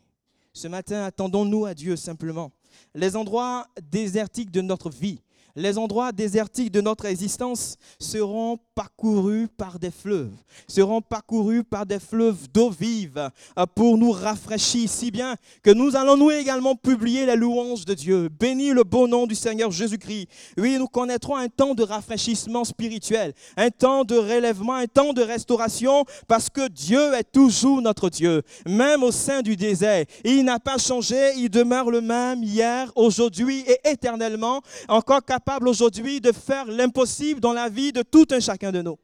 Ce 0.54 0.68
matin, 0.68 1.04
attendons-nous 1.04 1.66
à 1.66 1.74
Dieu 1.74 1.96
simplement. 1.96 2.52
Les 2.96 3.16
endroits 3.16 3.68
désertiques 3.92 4.52
de 4.52 4.62
notre 4.62 4.90
vie, 4.90 5.22
les 5.56 5.78
endroits 5.78 6.12
désertiques 6.12 6.72
de 6.72 6.82
notre 6.82 7.06
existence 7.06 7.78
seront 8.00 8.58
parcourus 8.76 9.48
par 9.58 9.80
des 9.80 9.92
fleuves, 9.92 10.32
seront 10.68 11.02
parcourus 11.02 11.64
par 11.64 11.86
des 11.86 12.00
fleuves 12.00 12.48
d'eau 12.54 12.70
vive 12.70 13.30
euh, 13.58 13.66
pour 13.76 13.98
nous 13.98 14.12
rafraîchir, 14.12 14.90
si 14.90 15.12
bien 15.12 15.36
que 15.64 15.72
nous 15.72 15.96
allons 15.96 16.16
nous 16.18 16.32
également 16.32 16.76
publier 16.76 17.26
la 17.26 17.36
louange 17.36 17.86
de 17.86 17.94
Dieu. 17.94 18.30
Bénis 18.30 18.72
le 18.72 18.84
beau 18.84 19.08
nom 19.08 19.28
du 19.28 19.36
Seigneur 19.36 19.72
Jésus-Christ. 19.72 20.28
Oui, 20.58 20.78
nous 20.78 20.88
connaîtrons 20.88 21.36
un 21.36 21.50
temps 21.50 21.74
de 21.74 21.84
rafraîchissement 21.84 22.64
spirituel, 22.64 23.34
un 23.58 23.70
temps 23.70 24.04
de 24.04 24.16
relèvement, 24.16 24.76
un 24.76 24.88
temps 24.88 25.14
de 25.14 25.22
restauration, 25.22 26.06
parce 26.28 26.50
que 26.50 26.68
Dieu 26.70 27.14
est 27.16 27.32
toujours 27.32 27.82
notre 27.82 28.10
Dieu, 28.10 28.44
même 28.66 29.04
au 29.04 29.12
sein 29.12 29.42
du 29.42 29.56
désert. 29.56 30.06
Il 30.24 30.44
n'a 30.44 30.60
pas 30.60 30.78
changé, 30.78 31.34
il 31.38 31.50
demeure 31.50 31.90
le 31.92 32.02
même 32.02 32.44
hier, 32.44 32.92
aujourd'hui 32.96 33.64
et 33.68 33.90
éternellement, 33.90 34.62
encore 34.88 35.24
capable 35.26 35.39
capable 35.40 35.70
aujourd'hui 35.70 36.20
de 36.20 36.34
faire 36.34 36.66
l'impossible 36.66 37.40
dans 37.40 37.54
la 37.54 37.70
vie 37.70 37.94
de 37.94 38.02
tout 38.02 38.28
un 38.32 38.42
chacun 38.42 38.74
de 38.74 38.82
nous. 38.82 39.00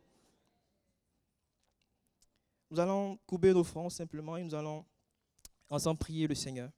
Nous 2.69 2.77
allons 2.77 3.17
couper 3.25 3.53
nos 3.53 3.63
fronts 3.63 3.89
simplement 3.89 4.35
et 4.35 4.43
nous 4.43 4.53
allons 4.53 4.85
ensemble 5.69 5.97
prier 5.97 6.27
le 6.27 6.35
Seigneur. 6.35 6.69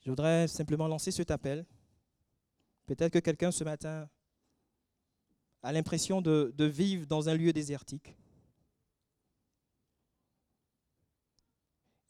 Je 0.00 0.10
voudrais 0.10 0.48
simplement 0.48 0.88
lancer 0.88 1.12
cet 1.12 1.30
appel. 1.30 1.64
Peut-être 2.86 3.12
que 3.12 3.20
quelqu'un 3.20 3.52
ce 3.52 3.62
matin 3.62 4.08
a 5.62 5.72
l'impression 5.72 6.20
de, 6.20 6.52
de, 6.56 6.64
vivre 6.64 7.06
dans 7.06 7.28
un 7.28 7.34
lieu 7.36 7.52
désertique. 7.52 8.16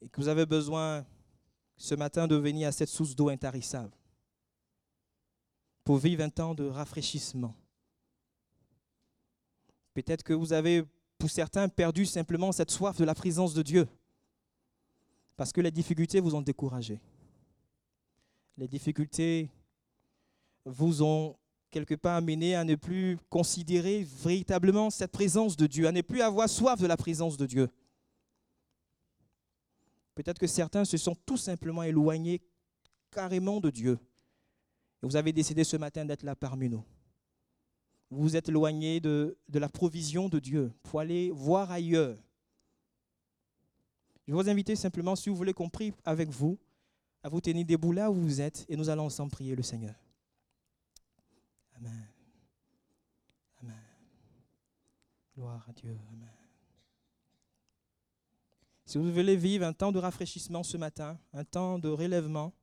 Et 0.01 0.09
que 0.09 0.21
vous 0.21 0.29
avez 0.29 0.47
besoin 0.47 1.05
ce 1.77 1.95
matin 1.95 2.27
de 2.27 2.37
venir 2.37 2.69
à 2.69 2.73
cette 2.73 2.89
source 2.89 3.15
d'eau 3.15 3.29
intarissable 3.29 3.93
pour 5.85 5.99
vivre 5.99 6.23
un 6.23 6.29
temps 6.29 6.55
de 6.55 6.67
rafraîchissement. 6.67 7.55
Peut-être 9.95 10.23
que 10.23 10.35
vous 10.35 10.53
avez, 10.53 10.85
pour 11.17 11.31
certains, 11.31 11.69
perdu 11.69 12.05
simplement 12.05 12.53
cette 12.53 12.71
soif 12.71 12.97
de 12.99 13.05
la 13.05 13.15
présence 13.15 13.55
de 13.55 13.63
Dieu 13.63 13.89
parce 15.39 15.53
que 15.53 15.61
les 15.61 15.71
difficultés 15.71 16.19
vous 16.19 16.35
ont 16.35 16.43
découragé. 16.43 17.01
Les 18.57 18.67
difficultés 18.67 19.49
vous 20.65 21.03
ont 21.03 21.37
quelque 21.71 21.95
part 21.95 22.17
amené 22.17 22.57
à 22.57 22.65
ne 22.65 22.75
plus 22.75 23.19
considérer 23.31 24.03
véritablement 24.03 24.91
cette 24.91 25.13
présence 25.13 25.57
de 25.57 25.69
Dieu, 25.69 25.87
à 25.87 25.93
ne 25.93 26.01
plus 26.01 26.23
avoir 26.23 26.49
soif 26.49 26.81
de 26.81 26.89
la 26.89 26.97
présence 26.97 27.37
de 27.37 27.47
Dieu. 27.47 27.69
Peut-être 30.19 30.41
que 30.41 30.49
certains 30.49 30.85
se 30.85 30.97
sont 30.97 31.15
tout 31.15 31.37
simplement 31.37 31.85
éloignés 31.85 32.43
carrément 33.13 33.61
de 33.61 33.71
Dieu. 33.71 34.01
Et 35.01 35.07
vous 35.07 35.15
avez 35.15 35.33
décidé 35.33 35.63
ce 35.63 35.77
matin 35.77 36.05
d'être 36.05 36.25
là 36.25 36.35
parmi 36.35 36.69
nous. 36.69 36.85
Vous 38.11 38.23
vous 38.23 38.35
êtes 38.35 38.49
éloigné 38.49 38.99
de, 38.99 39.39
de 39.49 39.59
la 39.61 39.69
provision 39.69 40.29
de 40.29 40.41
Dieu 40.41 40.73
pour 40.83 40.99
aller 40.99 41.31
voir 41.31 41.71
ailleurs. 41.71 42.19
Je 44.27 44.35
vous 44.35 44.51
invite 44.51 44.75
simplement, 44.75 45.15
si 45.15 45.29
vous 45.31 45.37
voulez 45.37 45.55
qu'on 45.55 45.71
prie 45.71 45.95
avec 46.05 46.31
vous, 46.31 46.59
à 47.23 47.29
vous 47.29 47.41
tenir 47.41 47.65
debout 47.65 47.93
là 47.93 48.11
où 48.11 48.15
vous 48.15 48.41
êtes 48.41 48.67
et 48.69 48.77
nous 48.77 48.89
allons 48.89 49.05
ensemble 49.05 49.31
prier 49.31 49.55
le 49.55 49.63
Seigneur. 49.63 49.95
Amen. 51.77 52.09
Amen. 53.63 53.85
Gloire 55.37 55.65
à 55.69 55.73
Dieu. 55.73 55.97
Amen. 56.13 56.38
Si 58.89 58.97
vous 58.97 59.13
voulez 59.13 59.37
vivre 59.37 59.67
un 59.67 59.75
temps 59.75 59.93
de 59.93 59.99
rafraîchissement 59.99 60.63
ce 60.63 60.79
matin, 60.79 61.19
un 61.35 61.45
temps 61.45 61.79
de 61.79 61.91
relèvement, 61.91 62.55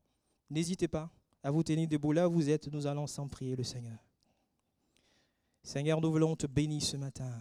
n'hésitez 0.50 0.88
pas 0.88 1.12
à 1.44 1.52
vous 1.52 1.62
tenir 1.62 1.88
debout 1.88 2.14
là 2.14 2.28
où 2.28 2.32
vous 2.32 2.50
êtes. 2.50 2.68
Nous 2.70 2.88
allons 2.88 3.06
sans 3.06 3.28
prier 3.28 3.56
le 3.56 3.64
Seigneur. 3.64 4.00
Seigneur, 5.62 6.02
nous 6.02 6.12
voulons 6.12 6.36
te 6.36 6.48
bénir 6.48 6.82
ce 6.82 6.98
matin 6.98 7.32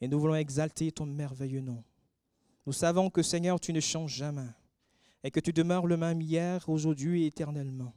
et 0.00 0.08
nous 0.08 0.18
voulons 0.18 0.34
exalter 0.34 0.90
ton 0.90 1.06
merveilleux 1.06 1.60
nom. 1.60 1.84
Nous 2.66 2.72
savons 2.72 3.08
que 3.08 3.22
Seigneur, 3.22 3.60
tu 3.60 3.72
ne 3.72 3.78
changes 3.78 4.16
jamais 4.16 4.50
et 5.22 5.30
que 5.30 5.38
tu 5.38 5.52
demeures 5.52 5.86
le 5.86 5.96
même 5.96 6.20
hier, 6.20 6.68
aujourd'hui 6.68 7.22
et 7.22 7.26
éternellement. 7.26 7.94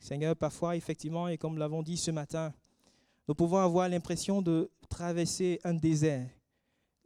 Seigneur, 0.00 0.34
parfois, 0.34 0.74
effectivement, 0.74 1.28
et 1.28 1.38
comme 1.38 1.58
l'avons 1.58 1.84
dit 1.84 1.96
ce 1.96 2.10
matin, 2.10 2.52
nous 3.28 3.36
pouvons 3.36 3.58
avoir 3.58 3.88
l'impression 3.88 4.42
de 4.42 4.68
traverser 4.88 5.60
un 5.62 5.74
désert 5.74 6.28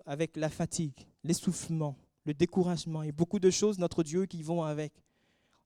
avec 0.06 0.34
la 0.38 0.48
fatigue, 0.48 1.06
l'essoufflement, 1.24 1.96
le 2.24 2.34
découragement 2.34 3.02
et 3.02 3.12
beaucoup 3.12 3.38
de 3.38 3.50
choses, 3.50 3.78
notre 3.78 4.02
Dieu, 4.02 4.26
qui 4.26 4.42
vont 4.42 4.62
avec. 4.62 4.92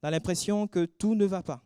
On 0.02 0.08
a 0.08 0.10
l'impression 0.10 0.66
que 0.66 0.86
tout 0.86 1.14
ne 1.14 1.26
va 1.26 1.42
pas. 1.42 1.62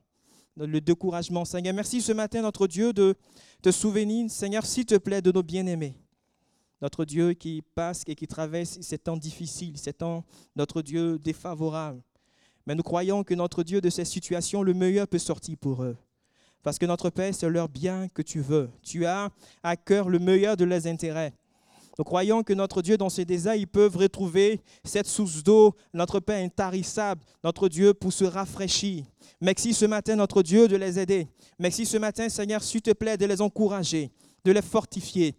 Le 0.57 0.81
découragement. 0.81 1.45
Seigneur, 1.45 1.75
merci 1.75 2.03
ce 2.03 2.13
matin, 2.13 2.43
notre 2.43 2.67
Dieu, 2.67 2.93
de 2.93 3.15
te 3.63 3.71
souvenir, 3.71 4.31
Seigneur, 4.31 4.67
s'il 4.67 4.85
te 4.85 4.97
plaît, 4.97 5.23
de 5.23 5.33
nos 5.33 5.43
bien-aimés. 5.43 5.95
Notre 6.81 7.05
Dieu 7.05 7.33
qui 7.33 7.63
passe 7.75 8.03
et 8.07 8.15
qui 8.15 8.27
traverse 8.27 8.81
ces 8.81 8.99
temps 8.99 9.17
difficiles, 9.17 9.79
ces 9.79 9.93
temps, 9.93 10.25
notre 10.57 10.83
Dieu 10.83 11.19
défavorable. 11.19 12.03
Mais 12.67 12.75
nous 12.75 12.83
croyons 12.83 13.25
que 13.25 13.35
notre 13.35 13.63
Dieu, 13.63 13.81
de 13.81 13.89
ces 13.89 14.05
situations, 14.05 14.63
le 14.63 14.75
meilleur 14.75 15.09
peut 15.09 15.19
sortir 15.19 15.57
pour 15.59 15.85
eux. 15.85 15.97
Parce 16.63 16.79
que 16.79 16.87
notre 16.87 17.11
Père, 17.11 17.35
c'est 17.35 17.49
leur 17.49 17.69
bien 17.69 18.09
que 18.09 18.23
tu 18.23 18.41
veux. 18.41 18.71
Tu 18.83 19.05
as 19.07 19.31
à 19.63 19.77
cœur 19.77 20.09
le 20.09 20.19
meilleur 20.19 20.57
de 20.57 20.65
leurs 20.65 20.87
intérêts. 20.87 21.33
Nous 21.99 22.05
croyons 22.05 22.43
que 22.43 22.53
notre 22.53 22.81
Dieu, 22.81 22.97
dans 22.97 23.11
ses 23.11 23.25
désirs, 23.25 23.55
ils 23.55 23.67
peuvent 23.67 23.97
retrouver 23.97 24.61
cette 24.85 25.07
source 25.07 25.43
d'eau, 25.43 25.75
notre 25.93 26.21
pain 26.21 26.45
intarissable, 26.45 27.23
notre 27.45 27.69
Dieu, 27.69 27.93
pour 27.93 28.13
se 28.13 28.25
rafraîchir. 28.25 29.05
Merci 29.41 29.75
ce 29.75 29.85
matin, 29.85 30.17
notre 30.17 30.43
Dieu, 30.43 30.69
de 30.69 30.77
les 30.77 30.99
aider. 30.99 31.29
Merci 31.59 31.85
ce 31.85 31.99
matin, 31.99 32.29
Seigneur, 32.29 32.63
s'il 32.63 32.83
te 32.83 32.93
plaît, 32.93 33.17
de 33.17 33.27
les 33.27 33.43
encourager, 33.43 34.11
de 34.45 34.53
les 34.53 34.63
fortifier, 34.63 35.35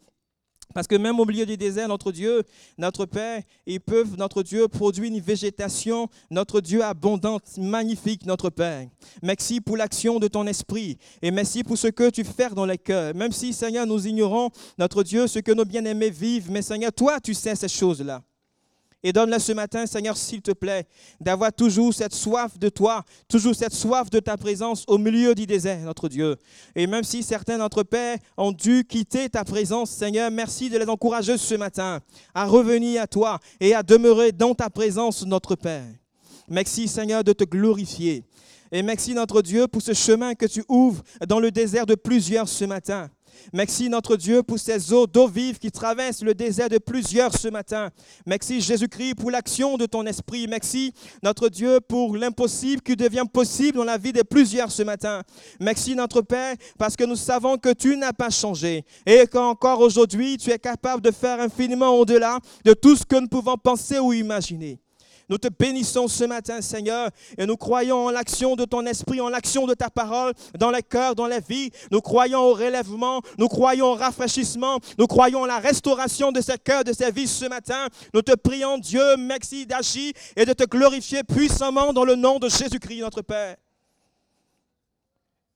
parce 0.73 0.87
que 0.87 0.95
même 0.95 1.19
au 1.19 1.25
milieu 1.25 1.45
du 1.45 1.57
désert, 1.57 1.87
notre 1.87 2.11
Dieu, 2.11 2.43
notre 2.77 3.05
Père, 3.05 3.41
ils 3.65 3.79
peuvent, 3.79 4.17
notre 4.17 4.43
Dieu, 4.43 4.67
produire 4.67 5.05
une 5.05 5.19
végétation, 5.19 6.07
notre 6.29 6.61
Dieu 6.61 6.83
abondante, 6.83 7.43
magnifique, 7.57 8.25
notre 8.25 8.49
Père. 8.49 8.87
Merci 9.21 9.61
pour 9.61 9.77
l'action 9.77 10.19
de 10.19 10.27
ton 10.27 10.45
esprit 10.47 10.97
et 11.21 11.31
merci 11.31 11.63
pour 11.63 11.77
ce 11.77 11.87
que 11.87 12.09
tu 12.09 12.23
fais 12.23 12.49
dans 12.49 12.65
les 12.65 12.77
cœurs. 12.77 13.15
Même 13.15 13.31
si, 13.31 13.53
Seigneur, 13.53 13.85
nous 13.85 14.07
ignorons, 14.07 14.49
notre 14.77 15.03
Dieu, 15.03 15.27
ce 15.27 15.39
que 15.39 15.51
nos 15.51 15.65
bien-aimés 15.65 16.09
vivent, 16.09 16.51
mais 16.51 16.61
Seigneur, 16.61 16.91
toi, 16.91 17.19
tu 17.19 17.33
sais 17.33 17.55
ces 17.55 17.67
choses-là. 17.67 18.21
Et 19.03 19.11
donne-le 19.11 19.37
ce 19.37 19.51
matin, 19.51 19.85
Seigneur, 19.85 20.15
s'il 20.15 20.41
te 20.41 20.51
plaît, 20.51 20.87
d'avoir 21.19 21.51
toujours 21.51 21.93
cette 21.93 22.13
soif 22.13 22.57
de 22.57 22.69
toi, 22.69 23.03
toujours 23.27 23.53
cette 23.53 23.73
soif 23.73 24.09
de 24.09 24.19
ta 24.19 24.37
présence 24.37 24.85
au 24.87 24.97
milieu 24.97 25.35
du 25.35 25.45
désert, 25.45 25.81
notre 25.81 26.07
Dieu. 26.07 26.37
Et 26.73 26.87
même 26.87 27.03
si 27.03 27.21
certains 27.21 27.57
d'entre 27.57 27.83
pères 27.83 28.17
ont 28.37 28.53
dû 28.53 28.85
quitter 28.85 29.29
ta 29.29 29.43
présence, 29.43 29.91
Seigneur, 29.91 30.31
merci 30.31 30.69
de 30.69 30.77
les 30.77 30.87
encourager 30.87 31.37
ce 31.37 31.55
matin 31.55 31.99
à 32.33 32.45
revenir 32.45 33.01
à 33.01 33.07
toi 33.07 33.39
et 33.59 33.75
à 33.75 33.83
demeurer 33.83 34.31
dans 34.31 34.55
ta 34.55 34.69
présence, 34.69 35.25
notre 35.25 35.55
Père. 35.55 35.83
Merci, 36.47 36.87
Seigneur, 36.87 37.23
de 37.23 37.33
te 37.33 37.43
glorifier. 37.43 38.23
Et 38.75 38.81
merci 38.81 39.13
notre 39.13 39.43
Dieu 39.43 39.67
pour 39.67 39.83
ce 39.83 39.93
chemin 39.93 40.33
que 40.33 40.47
tu 40.47 40.63
ouvres 40.67 41.03
dans 41.27 41.39
le 41.39 41.51
désert 41.51 41.85
de 41.85 41.93
plusieurs 41.93 42.49
ce 42.49 42.65
matin. 42.65 43.07
Merci 43.53 43.87
notre 43.87 44.15
Dieu 44.15 44.41
pour 44.41 44.57
ces 44.57 44.91
eaux 44.91 45.05
d'eau 45.05 45.27
vive 45.27 45.59
qui 45.59 45.71
traversent 45.71 46.23
le 46.23 46.33
désert 46.33 46.69
de 46.69 46.79
plusieurs 46.79 47.37
ce 47.37 47.49
matin. 47.49 47.91
Merci 48.25 48.61
Jésus-Christ 48.61 49.13
pour 49.13 49.29
l'action 49.29 49.77
de 49.77 49.85
ton 49.85 50.07
esprit. 50.07 50.47
Merci 50.47 50.91
notre 51.21 51.49
Dieu 51.49 51.81
pour 51.87 52.17
l'impossible 52.17 52.81
qui 52.81 52.95
devient 52.95 53.25
possible 53.31 53.77
dans 53.77 53.83
la 53.83 53.99
vie 53.99 54.11
de 54.11 54.23
plusieurs 54.23 54.71
ce 54.71 54.81
matin. 54.81 55.21
Merci 55.59 55.93
notre 55.93 56.21
Père 56.21 56.55
parce 56.79 56.95
que 56.95 57.03
nous 57.03 57.15
savons 57.15 57.59
que 57.59 57.73
tu 57.73 57.95
n'as 57.95 58.13
pas 58.13 58.31
changé 58.31 58.85
et 59.05 59.27
qu'encore 59.27 59.81
aujourd'hui 59.81 60.37
tu 60.37 60.49
es 60.49 60.57
capable 60.57 61.03
de 61.03 61.11
faire 61.11 61.39
infiniment 61.39 61.95
au-delà 61.99 62.39
de 62.65 62.73
tout 62.73 62.95
ce 62.95 63.05
que 63.05 63.19
nous 63.19 63.27
pouvons 63.27 63.55
penser 63.55 63.99
ou 63.99 64.13
imaginer. 64.13 64.82
Nous 65.29 65.37
te 65.37 65.47
bénissons 65.47 66.07
ce 66.07 66.25
matin, 66.25 66.61
Seigneur, 66.61 67.09
et 67.37 67.45
nous 67.45 67.55
croyons 67.55 68.07
en 68.07 68.11
l'action 68.11 68.55
de 68.55 68.65
ton 68.65 68.85
esprit, 68.85 69.21
en 69.21 69.29
l'action 69.29 69.65
de 69.65 69.73
ta 69.73 69.89
parole, 69.89 70.33
dans 70.59 70.69
les 70.69 70.83
cœurs, 70.83 71.15
dans 71.15 71.27
la 71.27 71.39
vie. 71.39 71.71
Nous 71.91 72.01
croyons 72.01 72.41
au 72.41 72.53
relèvement, 72.53 73.21
nous 73.37 73.47
croyons 73.47 73.91
au 73.91 73.95
rafraîchissement, 73.95 74.79
nous 74.97 75.07
croyons 75.07 75.45
à 75.45 75.47
la 75.47 75.59
restauration 75.59 76.31
de 76.31 76.41
ces 76.41 76.57
cœurs, 76.57 76.83
de 76.83 76.93
ces 76.93 77.11
vies 77.11 77.27
ce 77.27 77.45
matin. 77.45 77.87
Nous 78.13 78.21
te 78.21 78.35
prions, 78.35 78.77
Dieu, 78.77 79.15
merci 79.17 79.65
d'agir 79.65 80.11
et 80.35 80.45
de 80.45 80.53
te 80.53 80.65
glorifier 80.65 81.23
puissamment 81.23 81.93
dans 81.93 82.05
le 82.05 82.15
nom 82.15 82.39
de 82.39 82.49
Jésus-Christ, 82.49 83.01
notre 83.01 83.21
Père. 83.21 83.55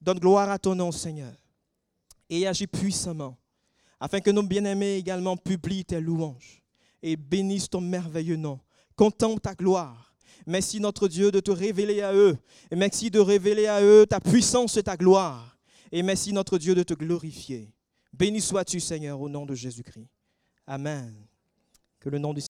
Donne 0.01 0.19
gloire 0.19 0.49
à 0.49 0.57
ton 0.57 0.75
nom, 0.75 0.91
Seigneur, 0.91 1.33
et 2.29 2.47
agis 2.47 2.67
puissamment, 2.67 3.37
afin 3.99 4.21
que 4.21 4.31
nos 4.31 4.43
bien-aimés 4.43 4.95
également 4.95 5.35
publient 5.35 5.83
tes 5.83 5.99
louanges 5.99 6.61
et 7.03 7.17
bénissent 7.17 7.69
ton 7.69 7.81
merveilleux 7.81 8.37
nom 8.37 8.59
contemple 8.97 9.39
ta 9.39 9.55
gloire. 9.55 10.13
Merci 10.45 10.81
notre 10.81 11.07
Dieu 11.07 11.31
de 11.31 11.39
te 11.39 11.51
révéler 11.51 12.01
à 12.01 12.13
eux. 12.13 12.37
Merci 12.75 13.09
de 13.09 13.19
révéler 13.19 13.67
à 13.67 13.81
eux 13.81 14.05
ta 14.05 14.19
puissance 14.19 14.75
et 14.75 14.83
ta 14.83 14.97
gloire. 14.97 15.57
Et 15.91 16.03
merci 16.03 16.33
notre 16.33 16.57
Dieu 16.57 16.75
de 16.75 16.83
te 16.83 16.93
glorifier. 16.93 17.71
Béni 18.11 18.41
sois-tu 18.41 18.79
Seigneur 18.79 19.21
au 19.21 19.29
nom 19.29 19.45
de 19.45 19.55
Jésus-Christ. 19.55 20.09
Amen. 20.65 21.13
Que 21.99 22.09
le 22.09 22.17
nom 22.17 22.33
du 22.33 22.41
Seigneur 22.41 22.46